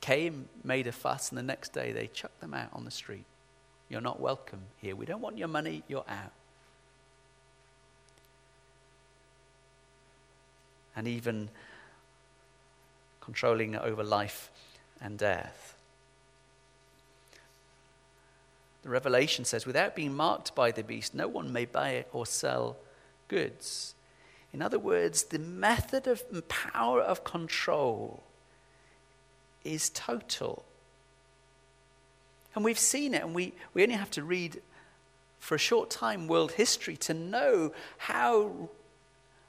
Came, 0.00 0.48
made 0.62 0.86
a 0.86 0.92
fuss, 0.92 1.30
and 1.30 1.38
the 1.38 1.42
next 1.42 1.72
day 1.72 1.90
they 1.90 2.06
chucked 2.06 2.40
them 2.40 2.54
out 2.54 2.68
on 2.72 2.84
the 2.84 2.92
street. 2.92 3.24
You're 3.88 4.00
not 4.00 4.20
welcome 4.20 4.60
here. 4.76 4.94
We 4.94 5.06
don't 5.06 5.20
want 5.20 5.36
your 5.36 5.48
money, 5.48 5.82
you're 5.88 6.04
out. 6.08 6.32
And 10.94 11.08
even 11.08 11.48
controlling 13.20 13.74
over 13.74 14.04
life 14.04 14.52
and 15.00 15.18
death. 15.18 15.73
The 18.84 18.90
Revelation 18.90 19.46
says, 19.46 19.64
without 19.64 19.96
being 19.96 20.14
marked 20.14 20.54
by 20.54 20.70
the 20.70 20.84
beast, 20.84 21.14
no 21.14 21.26
one 21.26 21.50
may 21.50 21.64
buy 21.64 22.04
or 22.12 22.26
sell 22.26 22.76
goods. 23.28 23.94
In 24.52 24.60
other 24.60 24.78
words, 24.78 25.24
the 25.24 25.38
method 25.38 26.06
of 26.06 26.22
power 26.48 27.00
of 27.00 27.24
control 27.24 28.22
is 29.64 29.88
total. 29.88 30.66
And 32.54 32.62
we've 32.62 32.78
seen 32.78 33.14
it, 33.14 33.22
and 33.22 33.34
we, 33.34 33.54
we 33.72 33.82
only 33.82 33.94
have 33.94 34.10
to 34.12 34.22
read 34.22 34.60
for 35.40 35.54
a 35.54 35.58
short 35.58 35.88
time 35.88 36.28
world 36.28 36.52
history 36.52 36.98
to 36.98 37.14
know 37.14 37.72
how 37.96 38.68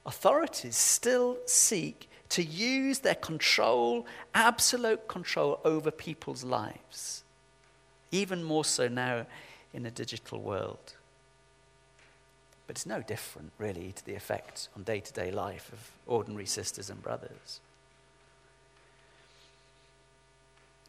authorities 0.06 0.76
still 0.76 1.36
seek 1.44 2.08
to 2.30 2.42
use 2.42 3.00
their 3.00 3.14
control, 3.14 4.06
absolute 4.34 5.06
control 5.08 5.60
over 5.62 5.90
people's 5.90 6.42
lives. 6.42 7.22
Even 8.10 8.42
more 8.42 8.64
so 8.64 8.88
now 8.88 9.26
in 9.74 9.86
a 9.86 9.90
digital 9.90 10.40
world. 10.40 10.94
But 12.66 12.76
it's 12.76 12.86
no 12.86 13.02
different, 13.02 13.52
really, 13.58 13.92
to 13.92 14.04
the 14.04 14.14
effect 14.14 14.68
on 14.76 14.82
day 14.82 15.00
to 15.00 15.12
day 15.12 15.30
life 15.30 15.70
of 15.72 15.90
ordinary 16.06 16.46
sisters 16.46 16.90
and 16.90 17.00
brothers. 17.02 17.60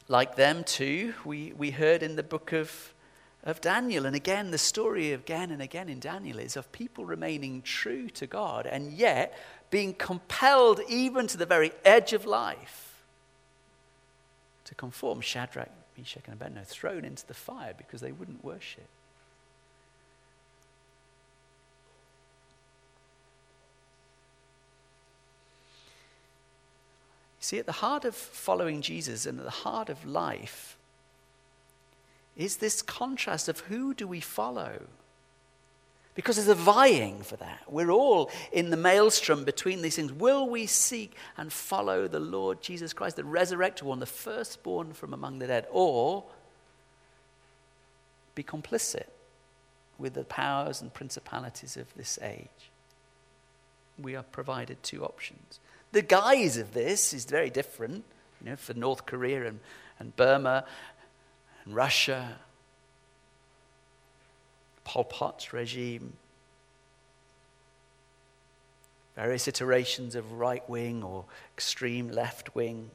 Like 0.08 0.36
them, 0.36 0.64
too, 0.64 1.14
we, 1.24 1.52
we 1.56 1.70
heard 1.70 2.02
in 2.02 2.16
the 2.16 2.22
book 2.22 2.52
of, 2.52 2.94
of 3.44 3.60
Daniel. 3.60 4.06
And 4.06 4.16
again, 4.16 4.50
the 4.50 4.58
story 4.58 5.12
again 5.12 5.50
and 5.50 5.60
again 5.60 5.88
in 5.88 6.00
Daniel 6.00 6.38
is 6.38 6.56
of 6.56 6.72
people 6.72 7.04
remaining 7.04 7.60
true 7.62 8.08
to 8.10 8.26
God 8.26 8.66
and 8.66 8.92
yet 8.92 9.38
being 9.70 9.92
compelled, 9.92 10.80
even 10.88 11.26
to 11.26 11.36
the 11.36 11.44
very 11.46 11.72
edge 11.84 12.14
of 12.14 12.24
life, 12.24 13.04
to 14.64 14.74
conform. 14.74 15.20
Shadrach, 15.20 15.70
Meshach, 15.98 16.22
and 16.26 16.34
Abednego 16.34 16.64
thrown 16.64 17.04
into 17.04 17.26
the 17.26 17.34
fire 17.34 17.74
because 17.76 18.00
they 18.00 18.12
wouldn't 18.12 18.44
worship. 18.44 18.86
See, 27.40 27.58
at 27.58 27.66
the 27.66 27.72
heart 27.72 28.04
of 28.04 28.14
following 28.14 28.82
Jesus 28.82 29.26
and 29.26 29.38
at 29.38 29.44
the 29.44 29.50
heart 29.50 29.88
of 29.88 30.04
life 30.04 30.76
is 32.36 32.58
this 32.58 32.82
contrast 32.82 33.48
of 33.48 33.60
who 33.60 33.94
do 33.94 34.06
we 34.06 34.20
follow? 34.20 34.82
Because 36.18 36.34
there's 36.34 36.48
a 36.48 36.54
vying 36.56 37.22
for 37.22 37.36
that. 37.36 37.62
We're 37.68 37.92
all 37.92 38.28
in 38.50 38.70
the 38.70 38.76
maelstrom 38.76 39.44
between 39.44 39.82
these 39.82 39.94
things. 39.94 40.12
Will 40.12 40.48
we 40.48 40.66
seek 40.66 41.14
and 41.36 41.52
follow 41.52 42.08
the 42.08 42.18
Lord 42.18 42.60
Jesus 42.60 42.92
Christ, 42.92 43.14
the 43.14 43.22
resurrected 43.22 43.86
one, 43.86 44.00
the 44.00 44.04
firstborn 44.04 44.94
from 44.94 45.14
among 45.14 45.38
the 45.38 45.46
dead, 45.46 45.68
or 45.70 46.24
be 48.34 48.42
complicit 48.42 49.06
with 49.96 50.14
the 50.14 50.24
powers 50.24 50.82
and 50.82 50.92
principalities 50.92 51.76
of 51.76 51.86
this 51.94 52.18
age? 52.20 52.72
We 53.96 54.16
are 54.16 54.24
provided 54.24 54.82
two 54.82 55.04
options. 55.04 55.60
The 55.92 56.02
guise 56.02 56.56
of 56.56 56.74
this 56.74 57.14
is 57.14 57.26
very 57.26 57.48
different, 57.48 58.02
you 58.40 58.50
know, 58.50 58.56
for 58.56 58.74
North 58.74 59.06
Korea 59.06 59.46
and, 59.46 59.60
and 60.00 60.16
Burma 60.16 60.64
and 61.64 61.76
Russia, 61.76 62.38
Pol 64.88 65.04
Pot's 65.04 65.52
regime, 65.52 66.14
various 69.14 69.46
iterations 69.46 70.14
of 70.14 70.32
right 70.32 70.66
wing 70.66 71.02
or 71.02 71.26
extreme 71.54 72.10
left 72.10 72.54
wing. 72.54 72.90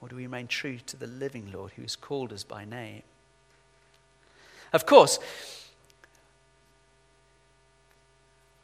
Or 0.00 0.08
do 0.08 0.16
we 0.16 0.22
remain 0.22 0.46
true 0.46 0.78
to 0.86 0.96
the 0.96 1.06
living 1.06 1.52
Lord 1.52 1.72
who 1.76 1.82
has 1.82 1.96
called 1.96 2.32
us 2.32 2.44
by 2.44 2.64
name? 2.64 3.02
Of 4.72 4.86
course, 4.86 5.18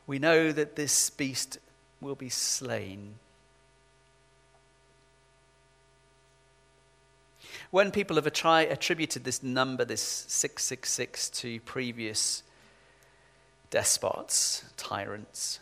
We 0.07 0.19
know 0.19 0.53
that 0.53 0.77
this 0.77 1.11
beast 1.11 1.59
will 2.01 2.15
be 2.15 2.29
slain. 2.29 3.15
When 7.73 7.91
people 7.91 8.17
have 8.17 8.27
attributed 8.27 9.25
this 9.25 9.43
number, 9.43 9.87
this 9.87 10.03
666, 10.29 11.31
to 11.31 11.59
previous 11.61 12.43
despots, 13.71 14.67
tyrants, 14.77 15.59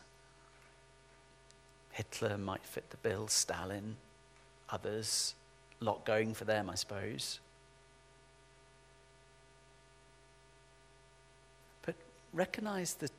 Hitler 1.93 2.37
might 2.37 2.65
fit 2.65 2.91
the 2.91 2.97
bill, 2.97 3.29
Stalin, 3.29 3.95
others, 4.71 5.37
a 5.81 5.85
lot 5.85 6.05
going 6.05 6.35
for 6.35 6.45
them, 6.45 6.69
I 6.69 6.75
suppose. 6.75 7.39
But 11.87 11.95
recognize 12.33 12.95
the 12.95 13.11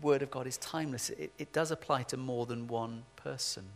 word 0.00 0.22
of 0.22 0.30
God 0.30 0.46
is 0.46 0.56
timeless. 0.56 1.10
It, 1.10 1.30
it 1.38 1.52
does 1.52 1.70
apply 1.70 2.04
to 2.04 2.16
more 2.16 2.46
than 2.46 2.68
one 2.68 3.02
person. 3.16 3.66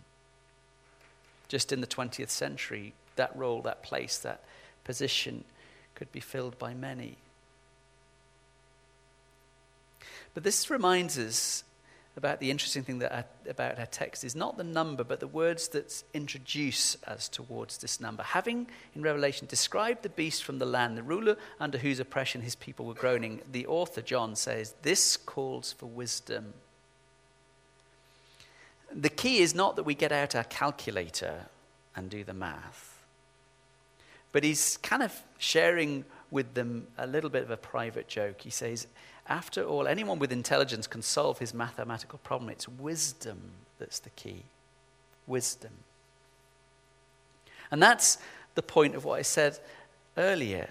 Just 1.49 1.71
in 1.71 1.83
the 1.83 1.87
20th 1.87 2.31
century, 2.31 2.95
that 3.17 3.37
role, 3.37 3.61
that 3.61 3.83
place, 3.83 4.17
that 4.19 4.41
position 4.85 5.45
could 5.95 6.11
be 6.13 6.21
filled 6.21 6.59
by 6.59 6.75
many. 6.75 7.17
But 10.35 10.43
this 10.43 10.69
reminds 10.71 11.19
us 11.19 11.65
about 12.17 12.39
the 12.39 12.51
interesting 12.51 12.85
thing 12.85 13.01
that 13.01 13.13
our, 13.13 13.25
about 13.49 13.79
our 13.79 13.87
text 13.87 14.23
is 14.23 14.37
not 14.37 14.57
the 14.57 14.65
number, 14.65 15.03
but 15.03 15.19
the 15.19 15.27
words 15.27 15.69
that 15.69 16.05
introduce 16.13 16.97
us 17.07 17.29
towards 17.29 17.79
this 17.79 18.01
number. 18.01 18.23
Having, 18.23 18.69
in 18.95 19.03
Revelation, 19.03 19.49
described 19.49 20.03
the 20.03 20.09
beast 20.09 20.45
from 20.45 20.59
the 20.59 20.67
land, 20.67 20.97
the 20.97 21.03
ruler 21.03 21.37
under 21.59 21.79
whose 21.79 21.99
oppression 21.99 22.43
his 22.43 22.55
people 22.55 22.87
were 22.87 22.95
groaning, 22.95 23.41
the 23.51 23.67
author, 23.67 24.01
John, 24.01 24.37
says, 24.37 24.75
This 24.83 25.17
calls 25.17 25.73
for 25.73 25.87
wisdom. 25.87 26.55
The 28.93 29.09
key 29.09 29.39
is 29.39 29.55
not 29.55 29.75
that 29.75 29.83
we 29.83 29.95
get 29.95 30.13
out 30.13 30.37
our 30.37 30.45
calculator 30.45 31.47
and 31.97 32.09
do 32.09 32.23
the 32.23 32.35
math, 32.35 32.94
but 34.35 34.43
he's 34.43 34.79
kind 34.79 35.01
of 35.01 35.23
sharing 35.39 36.05
with 36.33 36.55
them 36.55 36.89
a 36.99 37.07
little 37.07 37.31
bit 37.31 37.45
of 37.45 37.53
a 37.53 37.57
private 37.57 38.09
joke. 38.09 38.41
He 38.41 38.51
says, 38.51 38.89
after 39.29 39.63
all, 39.63 39.87
anyone 39.87 40.19
with 40.19 40.33
intelligence 40.33 40.89
can 40.89 41.03
solve 41.03 41.39
his 41.39 41.55
mathematical 41.55 42.19
problem. 42.19 42.51
It's 42.51 42.69
wisdom 42.69 43.39
that's 43.79 44.01
the 44.01 44.11
key. 44.11 44.43
Wisdom. 45.29 45.71
And 47.71 47.81
that's 47.81 48.19
the 48.57 48.63
point 48.63 48.97
of 48.97 49.05
what 49.05 49.21
I 49.21 49.23
said 49.23 49.61
earlier. 50.17 50.69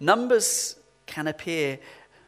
Numbers 0.00 0.76
can 1.04 1.26
appear 1.26 1.78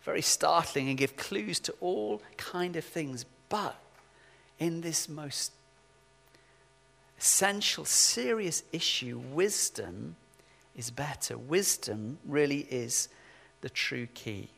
very 0.03 0.21
startling 0.21 0.91
and 0.91 0.99
give 0.99 1.17
clues 1.17 1.59
to 1.61 1.75
all 1.81 2.21
kind 2.37 2.77
of 2.77 2.85
things, 2.85 3.25
but 3.49 3.77
in 4.59 4.83
this 4.83 5.09
most 5.09 5.53
essential, 7.19 7.85
serious 7.85 8.63
issue, 8.73 9.19
wisdom 9.33 10.17
is 10.77 10.91
better. 10.91 11.39
Wisdom 11.39 12.19
really 12.25 12.67
is 12.71 13.09
the 13.61 13.71
true 13.71 14.07
key. 14.15 14.49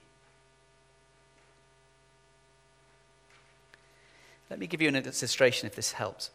Let 4.48 4.58
me 4.58 4.66
give 4.66 4.80
you 4.80 4.88
an 4.88 4.96
illustration 4.96 5.66
if 5.66 5.74
this 5.74 5.92
helps. 5.92 6.30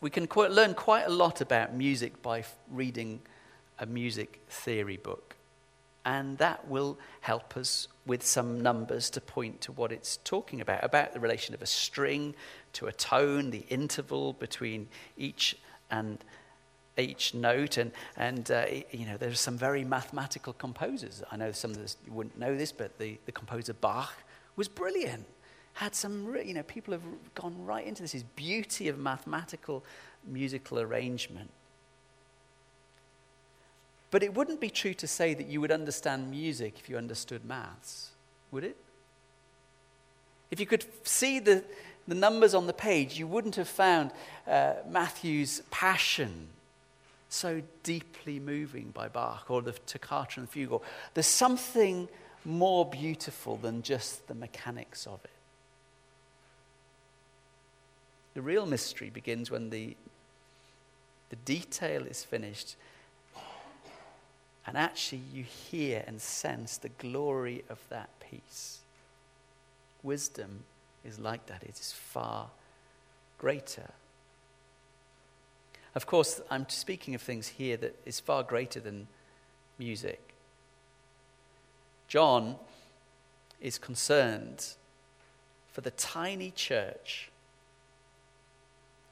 We 0.00 0.10
can 0.10 0.26
quite, 0.26 0.50
learn 0.50 0.74
quite 0.74 1.06
a 1.06 1.10
lot 1.10 1.40
about 1.40 1.74
music 1.74 2.22
by 2.22 2.44
reading 2.70 3.20
a 3.78 3.86
music 3.86 4.40
theory 4.48 4.96
book. 4.96 5.36
And 6.04 6.38
that 6.38 6.66
will 6.66 6.98
help 7.20 7.56
us 7.56 7.88
with 8.06 8.24
some 8.24 8.60
numbers 8.60 9.10
to 9.10 9.20
point 9.20 9.60
to 9.62 9.72
what 9.72 9.92
it's 9.92 10.16
talking 10.24 10.60
about 10.60 10.82
about 10.82 11.12
the 11.12 11.20
relation 11.20 11.54
of 11.54 11.62
a 11.62 11.66
string 11.66 12.34
to 12.72 12.86
a 12.86 12.92
tone, 12.92 13.50
the 13.50 13.64
interval 13.68 14.32
between 14.32 14.88
each 15.16 15.56
and 15.90 16.24
each 16.96 17.34
note. 17.34 17.76
And, 17.76 17.92
and 18.16 18.50
uh, 18.50 18.64
you 18.90 19.06
know, 19.06 19.16
there's 19.16 19.40
some 19.40 19.58
very 19.58 19.84
mathematical 19.84 20.52
composers. 20.54 21.22
I 21.30 21.36
know 21.36 21.52
some 21.52 21.72
of 21.72 21.78
us 21.78 21.96
you 22.06 22.12
wouldn't 22.12 22.38
know 22.38 22.56
this, 22.56 22.72
but 22.72 22.98
the, 22.98 23.18
the 23.26 23.32
composer 23.32 23.74
Bach 23.74 24.14
was 24.56 24.68
brilliant. 24.68 25.26
Had 25.74 25.94
some, 25.94 26.36
you 26.44 26.54
know, 26.54 26.62
people 26.64 26.92
have 26.92 27.02
gone 27.34 27.54
right 27.64 27.86
into 27.86 28.02
this, 28.02 28.12
his 28.12 28.24
beauty 28.24 28.88
of 28.88 28.98
mathematical 28.98 29.84
musical 30.26 30.80
arrangement. 30.80 31.50
But 34.10 34.22
it 34.22 34.34
wouldn't 34.34 34.60
be 34.60 34.70
true 34.70 34.94
to 34.94 35.06
say 35.06 35.34
that 35.34 35.46
you 35.46 35.60
would 35.60 35.70
understand 35.70 36.30
music 36.30 36.74
if 36.78 36.88
you 36.88 36.96
understood 36.96 37.44
maths, 37.44 38.10
would 38.50 38.64
it? 38.64 38.76
If 40.50 40.58
you 40.58 40.66
could 40.66 40.84
see 41.04 41.38
the, 41.38 41.62
the 42.08 42.16
numbers 42.16 42.54
on 42.54 42.66
the 42.66 42.72
page, 42.72 43.18
you 43.18 43.26
wouldn't 43.26 43.54
have 43.56 43.68
found 43.68 44.10
uh, 44.48 44.74
Matthew's 44.88 45.62
passion 45.70 46.48
so 47.28 47.62
deeply 47.84 48.40
moving 48.40 48.90
by 48.90 49.06
Bach 49.06 49.46
or 49.48 49.62
the 49.62 49.72
toccata 49.86 50.40
and 50.40 50.50
fugue. 50.50 50.82
There's 51.14 51.26
something 51.26 52.08
more 52.44 52.84
beautiful 52.84 53.56
than 53.56 53.82
just 53.82 54.26
the 54.26 54.34
mechanics 54.34 55.06
of 55.06 55.20
it. 55.24 55.30
The 58.34 58.42
real 58.42 58.66
mystery 58.66 59.10
begins 59.10 59.50
when 59.50 59.70
the, 59.70 59.96
the 61.28 61.36
detail 61.36 62.06
is 62.06 62.24
finished 62.24 62.74
and 64.66 64.76
actually 64.76 65.22
you 65.32 65.44
hear 65.44 66.04
and 66.06 66.20
sense 66.20 66.76
the 66.76 66.88
glory 66.88 67.64
of 67.68 67.78
that 67.88 68.10
peace. 68.20 68.80
Wisdom 70.02 70.64
is 71.04 71.18
like 71.18 71.46
that, 71.46 71.62
it 71.62 71.78
is 71.78 71.92
far 71.92 72.50
greater 73.38 73.90
of 75.94 76.06
course, 76.06 76.40
I'm 76.50 76.68
speaking 76.68 77.14
of 77.14 77.22
things 77.22 77.48
here 77.48 77.76
that 77.78 77.96
is 78.06 78.20
far 78.20 78.42
greater 78.42 78.78
than 78.78 79.08
music. 79.78 80.34
John 82.06 82.56
is 83.60 83.76
concerned 83.78 84.74
for 85.72 85.80
the 85.80 85.90
tiny 85.90 86.52
church, 86.52 87.30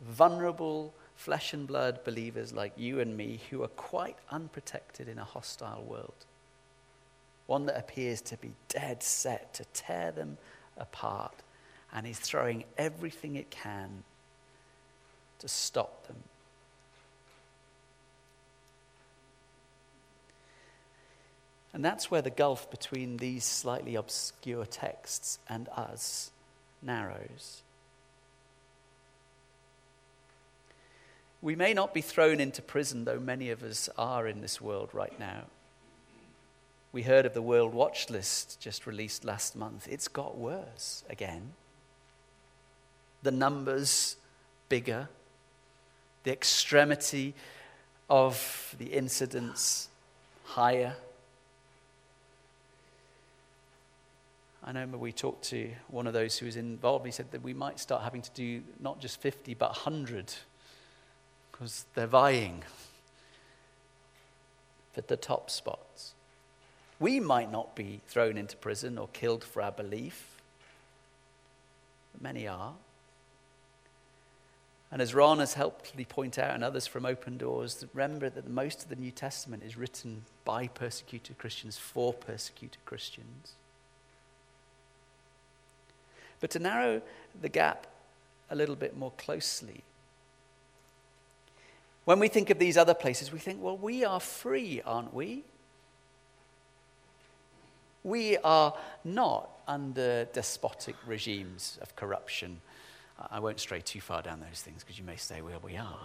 vulnerable 0.01 0.95
flesh 1.18 1.52
and 1.52 1.66
blood 1.66 2.04
believers 2.04 2.52
like 2.52 2.72
you 2.76 3.00
and 3.00 3.16
me 3.16 3.40
who 3.50 3.61
are 3.64 3.68
quite 3.68 4.16
unprotected 4.31 5.09
in 5.09 5.18
a 5.18 5.24
hostile 5.24 5.83
world. 5.83 6.14
One 7.46 7.66
that 7.66 7.76
appears 7.76 8.20
to 8.22 8.37
be 8.37 8.52
dead 8.68 9.02
set 9.02 9.52
to 9.54 9.64
tear 9.74 10.12
them 10.12 10.38
apart 10.76 11.35
and 11.92 12.07
is 12.07 12.20
throwing 12.20 12.62
everything 12.78 13.35
it 13.35 13.50
can 13.50 14.04
to 15.40 15.48
stop 15.48 16.07
them. 16.07 16.18
And 21.72 21.85
that's 21.85 22.12
where 22.12 22.22
the 22.22 22.31
gulf 22.31 22.70
between 22.70 23.16
these 23.16 23.44
slightly 23.44 23.96
obscure 23.96 24.66
texts 24.66 25.40
and 25.48 25.68
us 25.70 26.31
narrows. 26.81 27.62
We 31.40 31.55
may 31.55 31.72
not 31.72 31.94
be 31.94 32.01
thrown 32.01 32.40
into 32.40 32.62
prison, 32.62 33.05
though 33.05 33.20
many 33.20 33.51
of 33.51 33.62
us 33.62 33.88
are 33.96 34.27
in 34.27 34.40
this 34.40 34.61
world 34.61 34.90
right 34.92 35.18
now. 35.20 35.44
We 36.90 37.03
heard 37.03 37.27
of 37.27 37.35
the 37.35 37.42
World 37.42 37.74
Watch 37.74 38.11
List 38.11 38.59
just 38.61 38.87
released 38.87 39.24
last 39.24 39.55
month. 39.55 39.87
It's 39.88 40.09
got 40.09 40.37
worse 40.37 41.05
again. 41.09 41.53
The 43.22 43.31
numbers 43.31 44.16
bigger, 44.68 45.09
the 46.24 46.33
extremity 46.33 47.35
of 48.11 48.74
the 48.79 48.87
incidents 48.87 49.88
higher. 50.44 50.96
I 54.64 54.72
know 54.72 54.87
we 54.87 55.12
talked 55.12 55.44
to 55.44 55.70
one 55.88 56.07
of 56.07 56.14
those 56.14 56.37
who 56.38 56.46
was 56.46 56.57
involved. 56.57 57.07
He 57.07 57.12
said 57.12 57.31
that 57.31 57.42
we 57.42 57.55
might 57.55 57.79
start 57.79 58.03
having 58.03 58.22
to 58.22 58.31
do 58.35 58.62
not 58.81 59.01
just 59.01 59.20
50, 59.20 59.55
but 59.55 59.70
100 59.70 60.35
because 61.59 61.87
they're 61.94 62.07
vying 62.07 62.62
for 64.92 65.01
the 65.01 65.16
top 65.16 65.51
spots. 65.51 66.14
We 67.01 67.18
might 67.18 67.51
not 67.51 67.75
be 67.75 68.01
thrown 68.07 68.37
into 68.37 68.57
prison 68.57 68.97
or 68.97 69.09
killed 69.12 69.42
for 69.42 69.62
our 69.62 69.73
belief, 69.73 70.37
but 72.12 72.23
many 72.23 72.47
are. 72.47 72.75
And 74.90 75.03
as 75.03 75.14
Ron 75.14 75.40
has 75.40 75.55
helpfully 75.55 76.05
pointed 76.05 76.44
out, 76.44 76.55
and 76.55 76.64
others 76.64 76.87
from 76.87 77.05
Open 77.05 77.37
Doors, 77.37 77.85
remember 77.92 78.31
that 78.31 78.49
most 78.49 78.85
of 78.85 78.88
the 78.88 78.97
New 78.97 79.11
Testament 79.11 79.62
is 79.62 79.77
written 79.77 80.25
by 80.44 80.68
persecuted 80.68 81.38
Christians 81.38 81.77
for 81.77 82.12
persecuted 82.12 82.85
Christians. 82.85 83.53
But 86.40 86.51
to 86.51 86.59
narrow 86.59 87.03
the 87.38 87.49
gap 87.49 87.87
a 88.49 88.55
little 88.55 88.77
bit 88.77 88.97
more 88.97 89.12
closely, 89.18 89.83
when 92.09 92.21
we 92.21 92.29
think 92.29 92.49
of 92.49 92.59
these 92.59 92.79
other 92.79 92.94
places, 92.94 93.31
we 93.31 93.38
think, 93.38 93.62
well, 93.62 93.77
we 93.77 94.03
are 94.03 94.18
free, 94.18 94.81
aren't 94.87 95.12
we? 95.12 95.44
We 98.03 98.38
are 98.38 98.73
not 99.05 99.51
under 99.68 100.25
despotic 100.33 100.94
regimes 101.07 101.79
of 101.83 101.94
corruption. 101.97 102.62
I 103.31 103.40
won't 103.40 103.61
stray 103.61 103.83
too 103.83 104.01
far 104.01 104.23
down 104.23 104.40
those 104.40 104.62
things 104.62 104.83
because 104.83 104.99
you 104.99 105.05
may 105.05 105.16
say, 105.16 105.42
well, 105.42 105.61
we 105.62 105.77
are. 105.77 105.99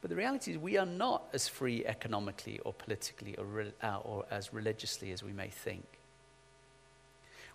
But 0.00 0.10
the 0.10 0.16
reality 0.16 0.50
is, 0.50 0.58
we 0.58 0.76
are 0.76 0.86
not 0.86 1.28
as 1.32 1.46
free 1.46 1.86
economically 1.86 2.58
or 2.64 2.72
politically 2.72 3.36
or, 3.36 3.66
uh, 3.80 3.98
or 3.98 4.26
as 4.28 4.52
religiously 4.52 5.12
as 5.12 5.22
we 5.22 5.32
may 5.32 5.50
think. 5.50 5.97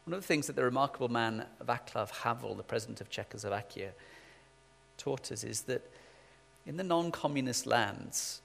One 0.05 0.13
of 0.13 0.21
the 0.21 0.27
things 0.27 0.47
that 0.47 0.55
the 0.55 0.63
remarkable 0.63 1.07
man 1.07 1.45
Václav 1.63 2.09
Havel, 2.09 2.55
the 2.55 2.63
president 2.63 2.99
of 2.99 3.09
Czechoslovakia, 3.09 3.91
taught 4.97 5.31
us 5.31 5.43
is 5.43 5.61
that 5.61 5.89
in 6.65 6.77
the 6.77 6.83
non 6.83 7.11
communist 7.11 7.65
lands, 7.65 8.41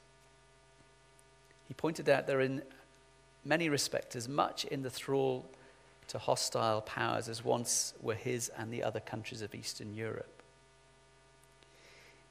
he 1.67 1.75
pointed 1.75 2.09
out 2.09 2.27
they're 2.27 2.41
in 2.41 2.63
many 3.45 3.69
respects 3.69 4.15
as 4.15 4.29
much 4.29 4.65
in 4.67 4.83
the 4.83 4.91
thrall 4.91 5.49
to 6.09 6.19
hostile 6.19 6.81
powers 6.83 7.29
as 7.29 7.45
once 7.45 7.93
were 8.01 8.15
his 8.15 8.49
and 8.57 8.73
the 8.73 8.83
other 8.83 9.01
countries 9.01 9.43
of 9.43 9.55
Eastern 9.55 9.95
Europe. 9.95 10.43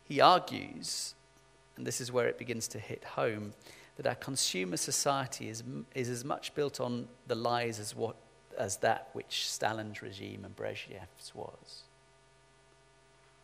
He 0.05 0.21
argues, 0.21 1.15
and 1.75 1.85
this 1.85 1.99
is 1.99 2.11
where 2.11 2.27
it 2.27 2.37
begins 2.37 2.67
to 2.69 2.79
hit 2.79 3.03
home, 3.03 3.53
that 3.97 4.07
our 4.07 4.15
consumer 4.15 4.77
society 4.77 5.49
is, 5.49 5.63
is 5.93 6.09
as 6.09 6.23
much 6.23 6.55
built 6.55 6.79
on 6.79 7.07
the 7.27 7.35
lies 7.35 7.79
as 7.79 7.95
what 7.95 8.15
as 8.57 8.77
that 8.77 9.09
which 9.13 9.49
Stalin's 9.49 10.01
regime 10.01 10.43
and 10.45 10.55
Brezhnev's 10.55 11.33
was. 11.33 11.83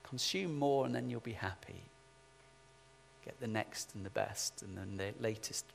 Consume 0.04 0.58
more 0.58 0.86
and 0.86 0.93
then 0.93 1.10
you'll 1.10 1.19
be 1.19 1.34
happy. 1.34 1.84
Get 3.26 3.39
the 3.39 3.47
next 3.47 3.95
and 3.95 4.06
the 4.06 4.10
best 4.10 4.62
and 4.62 4.78
then 4.78 4.97
the 4.97 5.13
latest 5.21 5.65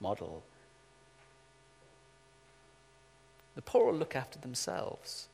model. 0.00 0.42
The 3.54 3.62
poor 3.62 3.86
will 3.86 3.98
look 3.98 4.14
after 4.14 4.38
themselves. 4.38 5.28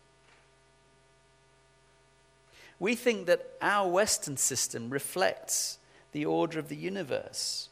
We 2.79 2.94
think 2.94 3.27
that 3.27 3.46
our 3.61 3.88
Western 3.88 4.37
system 4.37 4.90
reflects 4.90 5.79
the 6.12 6.25
order 6.25 6.59
of 6.59 6.68
the 6.68 6.77
universe, 6.77 7.68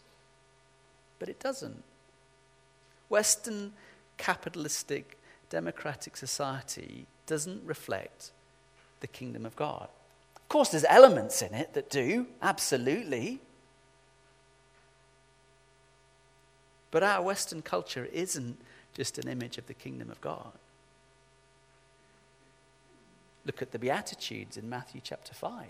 but 1.19 1.29
it 1.29 1.39
doesn't. 1.39 1.83
Western 3.09 3.73
capitalistic 4.17 5.19
democratic 5.51 6.17
society 6.17 7.07
doesn't 7.27 7.63
reflect 7.65 8.31
the 9.01 9.07
kingdom 9.07 9.45
of 9.45 9.55
God. 9.57 9.89
Of 10.37 10.49
course, 10.49 10.71
there's 10.71 10.85
elements 10.89 11.43
in 11.43 11.53
it 11.53 11.75
that 11.75 11.91
do, 11.91 12.27
absolutely. 12.41 13.41
But 16.91 17.03
our 17.03 17.23
Western 17.23 17.63
culture 17.63 18.09
isn't 18.13 18.59
just 18.95 19.19
an 19.19 19.29
image 19.29 19.59
of 19.59 19.67
the 19.67 19.75
kingdom 19.75 20.11
of 20.11 20.21
God. 20.21 20.53
Look 23.47 23.63
at 23.63 23.73
the 23.73 23.79
Beatitudes 23.79 24.57
in 24.57 24.69
Matthew 24.69 25.01
chapter 25.03 25.35
5 25.35 25.65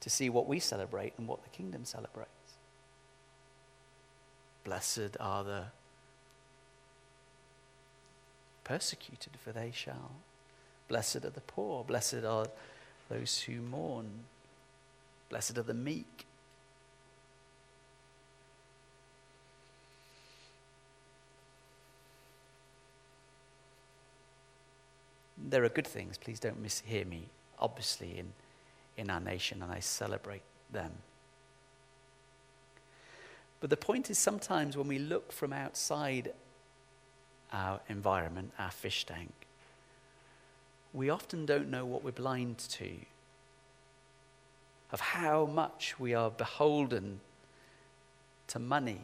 to 0.00 0.10
see 0.10 0.28
what 0.28 0.46
we 0.46 0.58
celebrate 0.58 1.14
and 1.18 1.26
what 1.26 1.42
the 1.42 1.50
kingdom 1.50 1.84
celebrates. 1.84 2.30
Blessed 4.64 5.16
are 5.18 5.44
the 5.44 5.64
persecuted, 8.64 9.36
for 9.38 9.52
they 9.52 9.70
shall. 9.72 10.10
Blessed 10.88 11.24
are 11.24 11.30
the 11.30 11.40
poor, 11.40 11.84
blessed 11.84 12.24
are 12.24 12.46
those 13.08 13.42
who 13.42 13.60
mourn, 13.60 14.06
blessed 15.28 15.58
are 15.58 15.62
the 15.62 15.74
meek. 15.74 16.26
There 25.36 25.62
are 25.64 25.68
good 25.68 25.86
things, 25.86 26.16
please 26.16 26.40
don't 26.40 26.62
mishear 26.62 27.06
me, 27.06 27.28
obviously, 27.58 28.18
in, 28.18 28.32
in 28.96 29.10
our 29.10 29.20
nation, 29.20 29.62
and 29.62 29.70
I 29.70 29.80
celebrate 29.80 30.42
them. 30.72 30.90
But 33.60 33.70
the 33.70 33.76
point 33.76 34.10
is, 34.10 34.18
sometimes 34.18 34.76
when 34.76 34.88
we 34.88 34.98
look 34.98 35.32
from 35.32 35.52
outside 35.52 36.32
our 37.54 37.80
environment, 37.88 38.50
our 38.58 38.70
fish 38.70 39.06
tank, 39.06 39.32
we 40.92 41.08
often 41.08 41.46
don't 41.46 41.70
know 41.70 41.86
what 41.86 42.04
we're 42.04 42.10
blind 42.10 42.58
to, 42.58 42.90
of 44.92 45.00
how 45.00 45.46
much 45.46 45.98
we 45.98 46.14
are 46.14 46.30
beholden 46.30 47.20
to 48.48 48.58
money, 48.58 49.00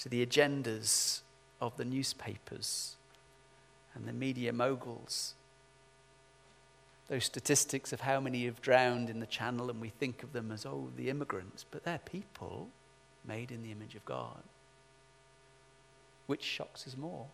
to 0.00 0.08
the 0.08 0.24
agendas 0.24 1.20
of 1.60 1.76
the 1.76 1.84
newspapers 1.84 2.96
and 3.94 4.06
the 4.06 4.12
media 4.12 4.52
moguls. 4.52 5.34
Those 7.08 7.24
statistics 7.24 7.92
of 7.92 8.00
how 8.00 8.20
many 8.20 8.46
have 8.46 8.62
drowned 8.62 9.10
in 9.10 9.20
the 9.20 9.26
channel, 9.26 9.68
and 9.68 9.80
we 9.80 9.88
think 9.88 10.22
of 10.22 10.32
them 10.32 10.52
as, 10.52 10.64
oh, 10.64 10.88
the 10.96 11.10
immigrants, 11.10 11.66
but 11.70 11.84
they're 11.84 11.98
people 11.98 12.68
made 13.26 13.50
in 13.50 13.62
the 13.62 13.72
image 13.72 13.94
of 13.94 14.04
God. 14.04 14.42
Which 16.30 16.44
shocks 16.44 16.86
us 16.86 16.96
more? 16.96 17.26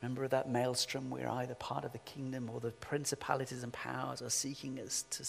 Remember 0.00 0.26
that 0.28 0.48
maelstrom 0.48 1.10
where 1.10 1.28
either 1.28 1.54
part 1.54 1.84
of 1.84 1.92
the 1.92 1.98
kingdom 1.98 2.48
or 2.48 2.58
the 2.58 2.70
principalities 2.70 3.62
and 3.62 3.70
powers 3.70 4.22
are 4.22 4.30
seeking 4.30 4.80
us 4.80 5.02
to 5.10 5.24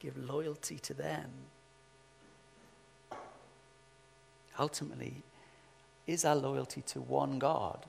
give 0.00 0.18
loyalty 0.18 0.80
to 0.80 0.94
them. 0.94 1.30
Ultimately, 4.58 5.22
is 6.08 6.24
our 6.24 6.34
loyalty 6.34 6.82
to 6.88 7.00
one 7.00 7.38
God 7.38 7.86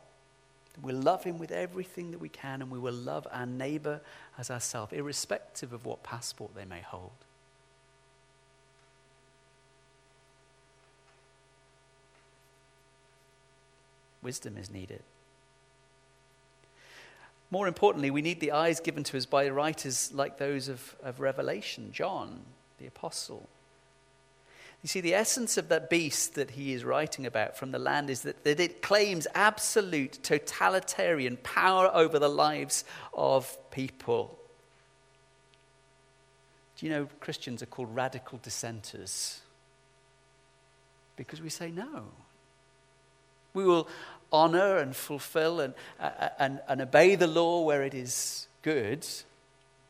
We'll 0.81 0.97
love 0.97 1.23
him 1.23 1.39
with 1.39 1.51
everything 1.51 2.11
that 2.11 2.19
we 2.19 2.29
can, 2.29 2.61
and 2.61 2.69
we 2.69 2.79
will 2.79 2.93
love 2.93 3.27
our 3.31 3.45
neighbor 3.45 4.01
as 4.38 4.51
ourselves, 4.51 4.93
irrespective 4.93 5.73
of 5.73 5.86
what 5.86 6.03
passport 6.03 6.53
they 6.55 6.65
may 6.65 6.81
hold. 6.81 7.11
Wisdom 14.26 14.57
is 14.57 14.71
needed. 14.71 15.03
More 17.51 17.67
importantly, 17.67 18.09
we 18.09 18.23
need 18.23 18.39
the 18.39 18.53
eyes 18.53 18.80
given 18.80 19.03
to 19.03 19.17
us 19.17 19.28
by 19.28 19.47
writers 19.49 20.11
like 20.13 20.39
those 20.39 20.67
of, 20.67 20.95
of 21.03 21.19
Revelation, 21.19 21.91
John, 21.93 22.41
the 22.80 22.88
apostle. 22.88 23.47
You 24.82 24.89
see, 24.89 24.99
the 24.99 25.13
essence 25.13 25.57
of 25.57 25.69
that 25.69 25.91
beast 25.91 26.34
that 26.34 26.51
he 26.51 26.73
is 26.73 26.84
writing 26.84 27.28
about 27.28 27.55
from 27.55 27.71
the 27.71 27.78
land 27.78 28.09
is 28.09 28.21
that, 28.21 28.43
that 28.43 28.59
it 28.59 28.82
claims 28.82 29.28
absolute 29.36 30.19
totalitarian 30.23 31.38
power 31.38 31.91
over 31.93 32.17
the 32.17 32.28
lives 32.28 32.84
of 33.13 33.55
people. 33.69 34.39
Do 36.78 36.88
you 36.88 36.91
know 36.91 37.07
Christians 37.19 37.61
are 37.61 37.67
called 37.67 37.95
radical 37.95 38.39
dissenters? 38.39 39.41
Because 41.15 41.41
we 41.41 41.49
say 41.49 41.69
no. 41.69 42.05
We 43.55 43.63
will 43.63 43.88
honor 44.32 44.78
and 44.78 44.95
fulfill 44.95 45.59
and, 45.59 45.73
uh, 45.99 46.30
and, 46.39 46.61
and 46.67 46.82
obey 46.82 47.15
the 47.15 47.28
law 47.28 47.63
where 47.63 47.84
it 47.84 47.93
is 47.93 48.47
good, 48.61 49.05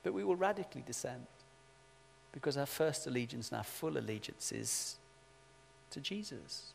but 0.03 0.13
we 0.13 0.23
will 0.23 0.35
radically 0.35 0.83
dissent 0.85 1.27
because 2.31 2.57
our 2.57 2.65
first 2.65 3.07
allegiance 3.07 3.49
and 3.49 3.57
our 3.57 3.63
full 3.63 3.97
allegiance 3.97 4.51
is 4.51 4.97
to 5.89 5.99
Jesus. 5.99 6.73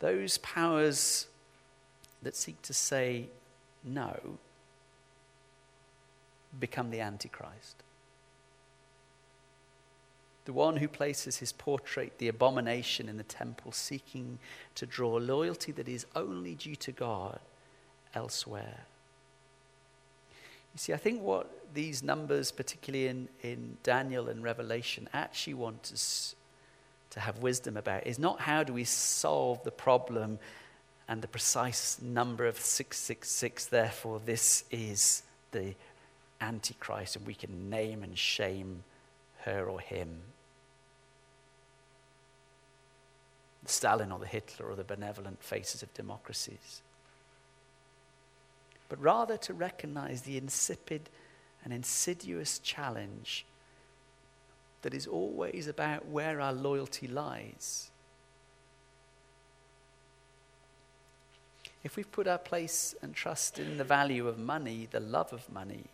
Those 0.00 0.38
powers 0.38 1.26
that 2.22 2.34
seek 2.34 2.60
to 2.62 2.72
say 2.72 3.28
no 3.84 4.38
become 6.58 6.90
the 6.90 7.00
Antichrist 7.00 7.83
the 10.44 10.52
one 10.52 10.76
who 10.76 10.88
places 10.88 11.38
his 11.38 11.52
portrait, 11.52 12.18
the 12.18 12.28
abomination, 12.28 13.08
in 13.08 13.16
the 13.16 13.22
temple, 13.22 13.72
seeking 13.72 14.38
to 14.74 14.86
draw 14.86 15.14
loyalty 15.14 15.72
that 15.72 15.88
is 15.88 16.06
only 16.14 16.54
due 16.54 16.76
to 16.76 16.92
God 16.92 17.38
elsewhere. 18.14 18.80
You 20.74 20.78
see, 20.78 20.92
I 20.92 20.96
think 20.96 21.22
what 21.22 21.50
these 21.72 22.02
numbers, 22.02 22.50
particularly 22.50 23.06
in, 23.06 23.28
in 23.42 23.76
Daniel 23.82 24.28
and 24.28 24.42
Revelation, 24.42 25.08
actually 25.12 25.54
want 25.54 25.90
us 25.92 26.34
to 27.10 27.20
have 27.20 27.38
wisdom 27.38 27.76
about 27.76 28.06
is 28.06 28.18
not 28.18 28.40
how 28.40 28.64
do 28.64 28.72
we 28.72 28.84
solve 28.84 29.62
the 29.64 29.70
problem 29.70 30.38
and 31.08 31.22
the 31.22 31.28
precise 31.28 32.00
number 32.02 32.46
of 32.46 32.58
666, 32.58 33.66
therefore, 33.66 34.20
this 34.24 34.64
is 34.70 35.22
the 35.52 35.74
Antichrist, 36.40 37.16
and 37.16 37.26
we 37.26 37.34
can 37.34 37.70
name 37.70 38.02
and 38.02 38.18
shame 38.18 38.82
her 39.42 39.66
or 39.66 39.80
him. 39.80 40.08
Stalin 43.66 44.12
or 44.12 44.18
the 44.18 44.26
Hitler 44.26 44.66
or 44.66 44.74
the 44.74 44.84
benevolent 44.84 45.42
faces 45.42 45.82
of 45.82 45.92
democracies. 45.94 46.82
But 48.88 49.00
rather 49.00 49.36
to 49.38 49.54
recognize 49.54 50.22
the 50.22 50.36
insipid 50.36 51.08
and 51.64 51.72
insidious 51.72 52.58
challenge 52.58 53.46
that 54.82 54.94
is 54.94 55.06
always 55.06 55.66
about 55.66 56.06
where 56.06 56.40
our 56.40 56.52
loyalty 56.52 57.08
lies. 57.08 57.90
If 61.82 61.96
we've 61.96 62.10
put 62.12 62.26
our 62.26 62.38
place 62.38 62.94
and 63.02 63.14
trust 63.14 63.58
in 63.58 63.78
the 63.78 63.84
value 63.84 64.28
of 64.28 64.38
money, 64.38 64.88
the 64.90 65.00
love 65.00 65.32
of 65.32 65.50
money, 65.50 65.84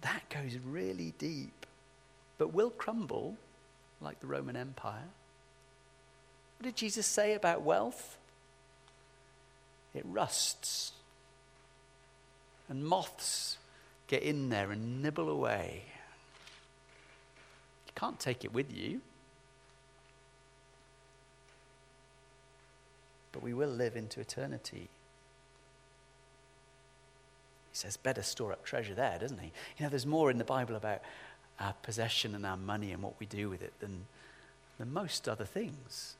that 0.00 0.28
goes 0.28 0.58
really 0.64 1.14
deep, 1.18 1.66
but 2.36 2.52
will 2.52 2.70
crumble 2.70 3.36
like 4.04 4.20
the 4.20 4.26
Roman 4.26 4.56
Empire. 4.56 5.08
What 6.58 6.66
did 6.66 6.76
Jesus 6.76 7.06
say 7.06 7.34
about 7.34 7.62
wealth? 7.62 8.18
It 9.94 10.04
rusts, 10.06 10.92
and 12.68 12.84
moths 12.84 13.58
get 14.08 14.22
in 14.22 14.48
there 14.48 14.70
and 14.70 15.02
nibble 15.02 15.28
away. 15.28 15.82
You 17.86 17.92
can't 17.94 18.18
take 18.18 18.44
it 18.44 18.52
with 18.52 18.76
you. 18.76 19.00
But 23.32 23.42
we 23.42 23.54
will 23.54 23.68
live 23.68 23.96
into 23.96 24.20
eternity. 24.20 24.88
He 27.72 27.76
says, 27.76 27.96
better 27.96 28.22
store 28.22 28.52
up 28.52 28.64
treasure 28.64 28.94
there, 28.94 29.18
doesn't 29.18 29.40
he? 29.40 29.52
You 29.76 29.84
know, 29.84 29.90
there's 29.90 30.06
more 30.06 30.30
in 30.30 30.38
the 30.38 30.44
Bible 30.44 30.76
about 30.76 31.00
our 31.60 31.74
possession 31.82 32.34
and 32.34 32.44
our 32.44 32.56
money 32.56 32.92
and 32.92 33.02
what 33.02 33.18
we 33.20 33.26
do 33.26 33.48
with 33.48 33.62
it 33.62 33.72
than, 33.80 34.06
than 34.78 34.92
most 34.92 35.28
other 35.28 35.44
things. 35.44 36.16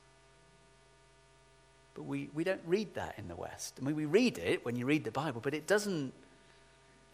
But 1.94 2.02
we, 2.02 2.28
we 2.34 2.44
don't 2.44 2.62
read 2.66 2.94
that 2.94 3.14
in 3.18 3.28
the 3.28 3.36
West. 3.36 3.78
I 3.80 3.84
mean, 3.84 3.96
we 3.96 4.04
read 4.04 4.38
it 4.38 4.64
when 4.64 4.76
you 4.76 4.84
read 4.86 5.04
the 5.04 5.10
Bible, 5.10 5.40
but 5.40 5.54
it 5.54 5.66
doesn't, 5.66 6.12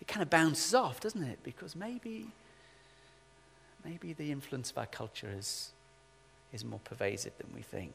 it 0.01 0.09
kind 0.09 0.23
of 0.23 0.31
bounces 0.31 0.75
off, 0.75 1.01
doesn't 1.01 1.23
it? 1.23 1.39
Because 1.43 1.77
maybe, 1.77 2.29
maybe 3.85 4.13
the 4.15 4.33
influence 4.33 4.71
of 4.71 4.79
our 4.79 4.87
culture 4.87 5.31
is, 5.37 5.71
is 6.53 6.65
more 6.65 6.81
pervasive 6.85 7.33
than 7.39 7.49
we 7.55 7.63
think. 7.63 7.93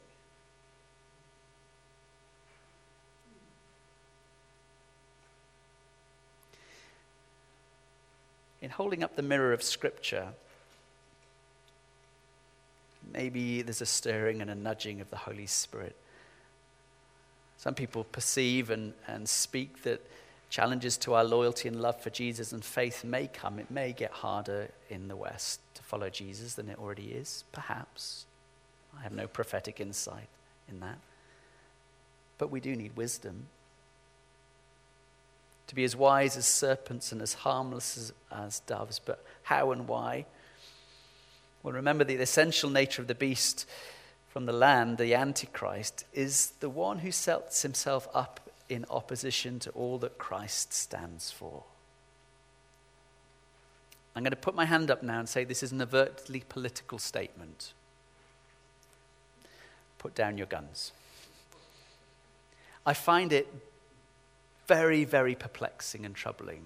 In 8.66 8.70
holding 8.70 9.04
up 9.04 9.14
the 9.14 9.22
mirror 9.22 9.52
of 9.52 9.62
Scripture, 9.62 10.26
maybe 13.12 13.62
there's 13.62 13.80
a 13.80 13.86
stirring 13.86 14.42
and 14.42 14.50
a 14.50 14.56
nudging 14.56 15.00
of 15.00 15.08
the 15.08 15.16
Holy 15.16 15.46
Spirit. 15.46 15.94
Some 17.58 17.76
people 17.76 18.02
perceive 18.02 18.70
and, 18.70 18.92
and 19.06 19.28
speak 19.28 19.84
that 19.84 20.04
challenges 20.50 20.96
to 20.96 21.14
our 21.14 21.22
loyalty 21.22 21.68
and 21.68 21.80
love 21.80 22.00
for 22.00 22.10
Jesus 22.10 22.50
and 22.50 22.64
faith 22.64 23.04
may 23.04 23.28
come. 23.28 23.60
It 23.60 23.70
may 23.70 23.92
get 23.92 24.10
harder 24.10 24.68
in 24.90 25.06
the 25.06 25.14
West 25.14 25.60
to 25.74 25.82
follow 25.84 26.10
Jesus 26.10 26.54
than 26.54 26.68
it 26.68 26.76
already 26.76 27.12
is, 27.12 27.44
perhaps. 27.52 28.26
I 28.98 29.04
have 29.04 29.12
no 29.12 29.28
prophetic 29.28 29.80
insight 29.80 30.26
in 30.68 30.80
that. 30.80 30.98
But 32.36 32.50
we 32.50 32.58
do 32.58 32.74
need 32.74 32.96
wisdom 32.96 33.46
to 35.66 35.74
be 35.74 35.84
as 35.84 35.96
wise 35.96 36.36
as 36.36 36.46
serpents 36.46 37.12
and 37.12 37.20
as 37.20 37.34
harmless 37.34 37.96
as, 37.96 38.12
as 38.30 38.60
doves. 38.60 38.98
But 38.98 39.24
how 39.44 39.72
and 39.72 39.88
why? 39.88 40.26
Well, 41.62 41.74
remember 41.74 42.04
the 42.04 42.16
essential 42.16 42.70
nature 42.70 43.02
of 43.02 43.08
the 43.08 43.14
beast 43.14 43.68
from 44.28 44.46
the 44.46 44.52
land, 44.52 44.98
the 44.98 45.14
Antichrist, 45.14 46.04
is 46.12 46.52
the 46.60 46.68
one 46.68 46.98
who 46.98 47.10
sets 47.10 47.62
himself 47.62 48.08
up 48.14 48.50
in 48.68 48.84
opposition 48.90 49.58
to 49.60 49.70
all 49.70 49.98
that 49.98 50.18
Christ 50.18 50.72
stands 50.72 51.30
for. 51.30 51.64
I'm 54.14 54.22
going 54.22 54.30
to 54.30 54.36
put 54.36 54.54
my 54.54 54.64
hand 54.64 54.90
up 54.90 55.02
now 55.02 55.18
and 55.18 55.28
say 55.28 55.44
this 55.44 55.62
is 55.62 55.72
an 55.72 55.82
overtly 55.82 56.42
political 56.48 56.98
statement. 56.98 57.74
Put 59.98 60.14
down 60.14 60.38
your 60.38 60.46
guns. 60.46 60.92
I 62.86 62.94
find 62.94 63.32
it 63.32 63.52
very, 64.66 65.04
very 65.04 65.34
perplexing 65.34 66.04
and 66.04 66.14
troubling. 66.14 66.62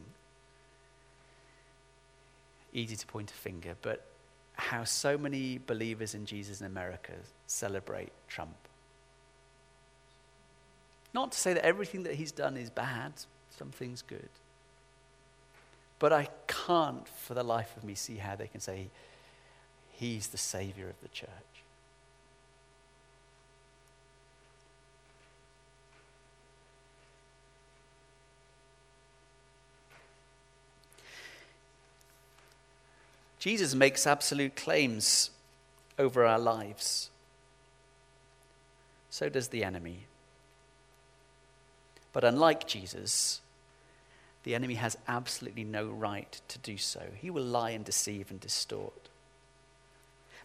Easy 2.73 2.97
to 2.97 3.07
point 3.07 3.31
a 3.31 3.35
finger, 3.35 3.75
but 3.83 4.07
how 4.55 4.85
so 4.85 5.17
many 5.17 5.59
believers 5.59 6.15
in 6.15 6.27
Jesus 6.27 6.61
in 6.61 6.67
America 6.67 7.13
celebrate 7.47 8.13
Trump. 8.29 8.57
Not 11.13 11.33
to 11.33 11.39
say 11.39 11.55
that 11.55 11.65
everything 11.65 12.05
that 12.05 12.15
he's 12.15 12.33
done 12.33 12.57
is 12.57 12.71
bad, 12.71 13.13
some 13.57 13.71
things 13.71 14.03
good. 14.03 14.29
But 15.99 16.13
I 16.13 16.29
can't 16.47 17.09
for 17.09 17.35
the 17.35 17.43
life 17.43 17.77
of 17.77 17.85
me 17.85 17.95
see 17.95 18.17
how 18.17 18.37
they 18.37 18.47
can 18.47 18.61
say 18.61 18.89
he's 19.93 20.29
the 20.29 20.39
savior 20.39 20.89
of 20.89 21.01
the 21.03 21.09
church. 21.09 21.29
Jesus 33.41 33.75
makes 33.75 34.07
absolute 34.07 34.55
claims 34.55 35.31
over 35.99 36.25
our 36.25 36.39
lives. 36.39 37.11
So 39.09 39.29
does 39.29 39.49
the 39.49 39.65
enemy. 39.65 40.07
But 42.13 42.23
unlike 42.23 42.67
Jesus, 42.67 43.41
the 44.45 44.55
enemy 44.55 44.75
has 44.75 44.97
absolutely 45.09 45.65
no 45.65 45.87
right 45.87 46.41
to 46.49 46.59
do 46.59 46.77
so. 46.77 47.03
He 47.17 47.31
will 47.31 47.43
lie 47.43 47.71
and 47.71 47.85
deceive 47.85 48.31
and 48.31 48.39
distort. 48.39 49.09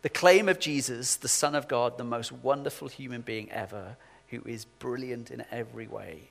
The 0.02 0.10
claim 0.10 0.48
of 0.48 0.60
Jesus, 0.60 1.16
the 1.16 1.28
Son 1.28 1.54
of 1.56 1.68
God, 1.68 1.98
the 1.98 2.04
most 2.04 2.32
wonderful 2.32 2.88
human 2.88 3.22
being 3.22 3.52
ever, 3.52 3.98
who 4.30 4.42
is 4.46 4.66
brilliant 4.66 5.32
in 5.32 5.44
every 5.52 5.88
way, 5.88 6.30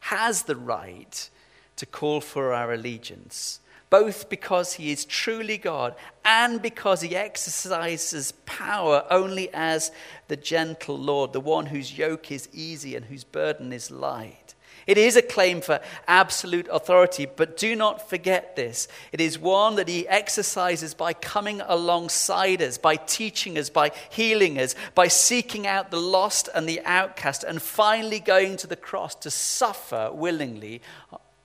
has 0.00 0.44
the 0.44 0.56
right 0.56 1.28
to 1.76 1.86
call 1.86 2.20
for 2.20 2.52
our 2.52 2.72
allegiance, 2.72 3.60
both 3.92 4.30
because 4.30 4.72
he 4.72 4.90
is 4.90 5.04
truly 5.04 5.58
God 5.58 5.94
and 6.24 6.62
because 6.62 7.02
he 7.02 7.14
exercises 7.14 8.32
power 8.46 9.04
only 9.10 9.52
as 9.52 9.92
the 10.28 10.36
gentle 10.36 10.96
Lord, 10.96 11.34
the 11.34 11.40
one 11.40 11.66
whose 11.66 11.98
yoke 11.98 12.32
is 12.32 12.48
easy 12.54 12.96
and 12.96 13.04
whose 13.04 13.22
burden 13.22 13.70
is 13.70 13.90
light. 13.90 14.54
It 14.86 14.96
is 14.96 15.14
a 15.14 15.20
claim 15.20 15.60
for 15.60 15.78
absolute 16.08 16.68
authority, 16.72 17.26
but 17.26 17.58
do 17.58 17.76
not 17.76 18.08
forget 18.08 18.56
this. 18.56 18.88
It 19.12 19.20
is 19.20 19.38
one 19.38 19.74
that 19.74 19.88
he 19.88 20.08
exercises 20.08 20.94
by 20.94 21.12
coming 21.12 21.60
alongside 21.60 22.62
us, 22.62 22.78
by 22.78 22.96
teaching 22.96 23.58
us, 23.58 23.68
by 23.68 23.92
healing 24.08 24.58
us, 24.58 24.74
by 24.94 25.08
seeking 25.08 25.66
out 25.66 25.90
the 25.90 26.00
lost 26.00 26.48
and 26.54 26.66
the 26.66 26.80
outcast, 26.86 27.44
and 27.44 27.60
finally 27.60 28.20
going 28.20 28.56
to 28.56 28.66
the 28.66 28.74
cross 28.74 29.14
to 29.16 29.30
suffer 29.30 30.10
willingly 30.14 30.80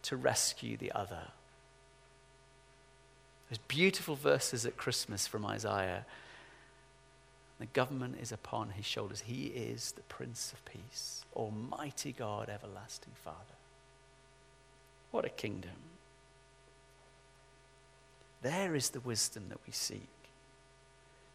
to 0.03 0.15
rescue 0.15 0.77
the 0.77 0.93
other. 0.93 1.23
Those 3.49 3.59
beautiful 3.67 4.15
verses 4.15 4.65
at 4.65 4.77
Christmas 4.77 5.25
from 5.25 5.45
Isaiah. 5.45 6.05
The 7.59 7.65
government 7.67 8.17
is 8.21 8.31
upon 8.31 8.71
his 8.71 8.85
shoulders. 8.85 9.21
He 9.21 9.45
is 9.47 9.93
the 9.93 10.03
Prince 10.03 10.53
of 10.53 10.63
Peace. 10.65 11.23
Almighty 11.35 12.11
God, 12.11 12.49
everlasting 12.49 13.13
Father. 13.23 13.37
What 15.11 15.25
a 15.25 15.29
kingdom. 15.29 15.71
There 18.41 18.75
is 18.75 18.89
the 18.89 18.99
wisdom 18.99 19.45
that 19.49 19.59
we 19.65 19.73
seek. 19.73 20.09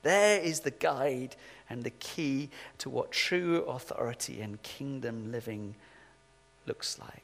There 0.03 0.41
is 0.41 0.61
the 0.61 0.71
guide 0.71 1.37
and 1.71 1.83
the 1.83 1.91
key 1.91 2.51
to 2.79 2.91
what 2.91 3.13
true 3.13 3.63
authority 3.63 4.41
and 4.41 4.63
kingdom 4.63 5.33
living 5.33 5.75
looks 6.67 6.99
like. 6.99 7.23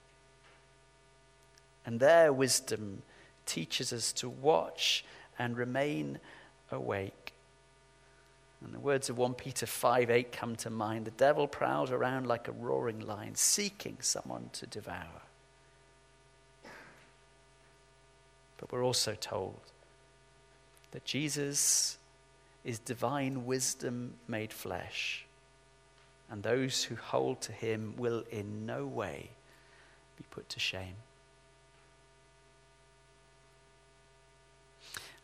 And 1.84 2.00
their 2.00 2.32
wisdom 2.32 3.02
teaches 3.48 3.92
us 3.92 4.12
to 4.12 4.28
watch 4.28 5.04
and 5.38 5.56
remain 5.56 6.20
awake 6.70 7.28
and 8.64 8.74
the 8.74 8.80
words 8.80 9.08
of 9.08 9.18
1 9.18 9.34
Peter 9.34 9.66
5 9.66 10.10
8 10.10 10.32
come 10.32 10.56
to 10.56 10.70
mind. 10.70 11.04
The 11.04 11.12
devil 11.12 11.46
prowls 11.46 11.90
around 11.90 12.26
like 12.26 12.48
a 12.48 12.52
roaring 12.52 13.00
lion, 13.00 13.34
seeking 13.34 13.98
someone 14.00 14.50
to 14.54 14.66
devour. 14.66 15.22
But 18.56 18.72
we're 18.72 18.84
also 18.84 19.14
told 19.14 19.60
that 20.90 21.04
Jesus 21.04 21.98
is 22.64 22.80
divine 22.80 23.46
wisdom 23.46 24.14
made 24.26 24.52
flesh, 24.52 25.24
and 26.28 26.42
those 26.42 26.82
who 26.82 26.96
hold 26.96 27.40
to 27.42 27.52
him 27.52 27.94
will 27.96 28.24
in 28.32 28.66
no 28.66 28.84
way 28.84 29.30
be 30.16 30.24
put 30.30 30.48
to 30.48 30.58
shame. 30.58 30.96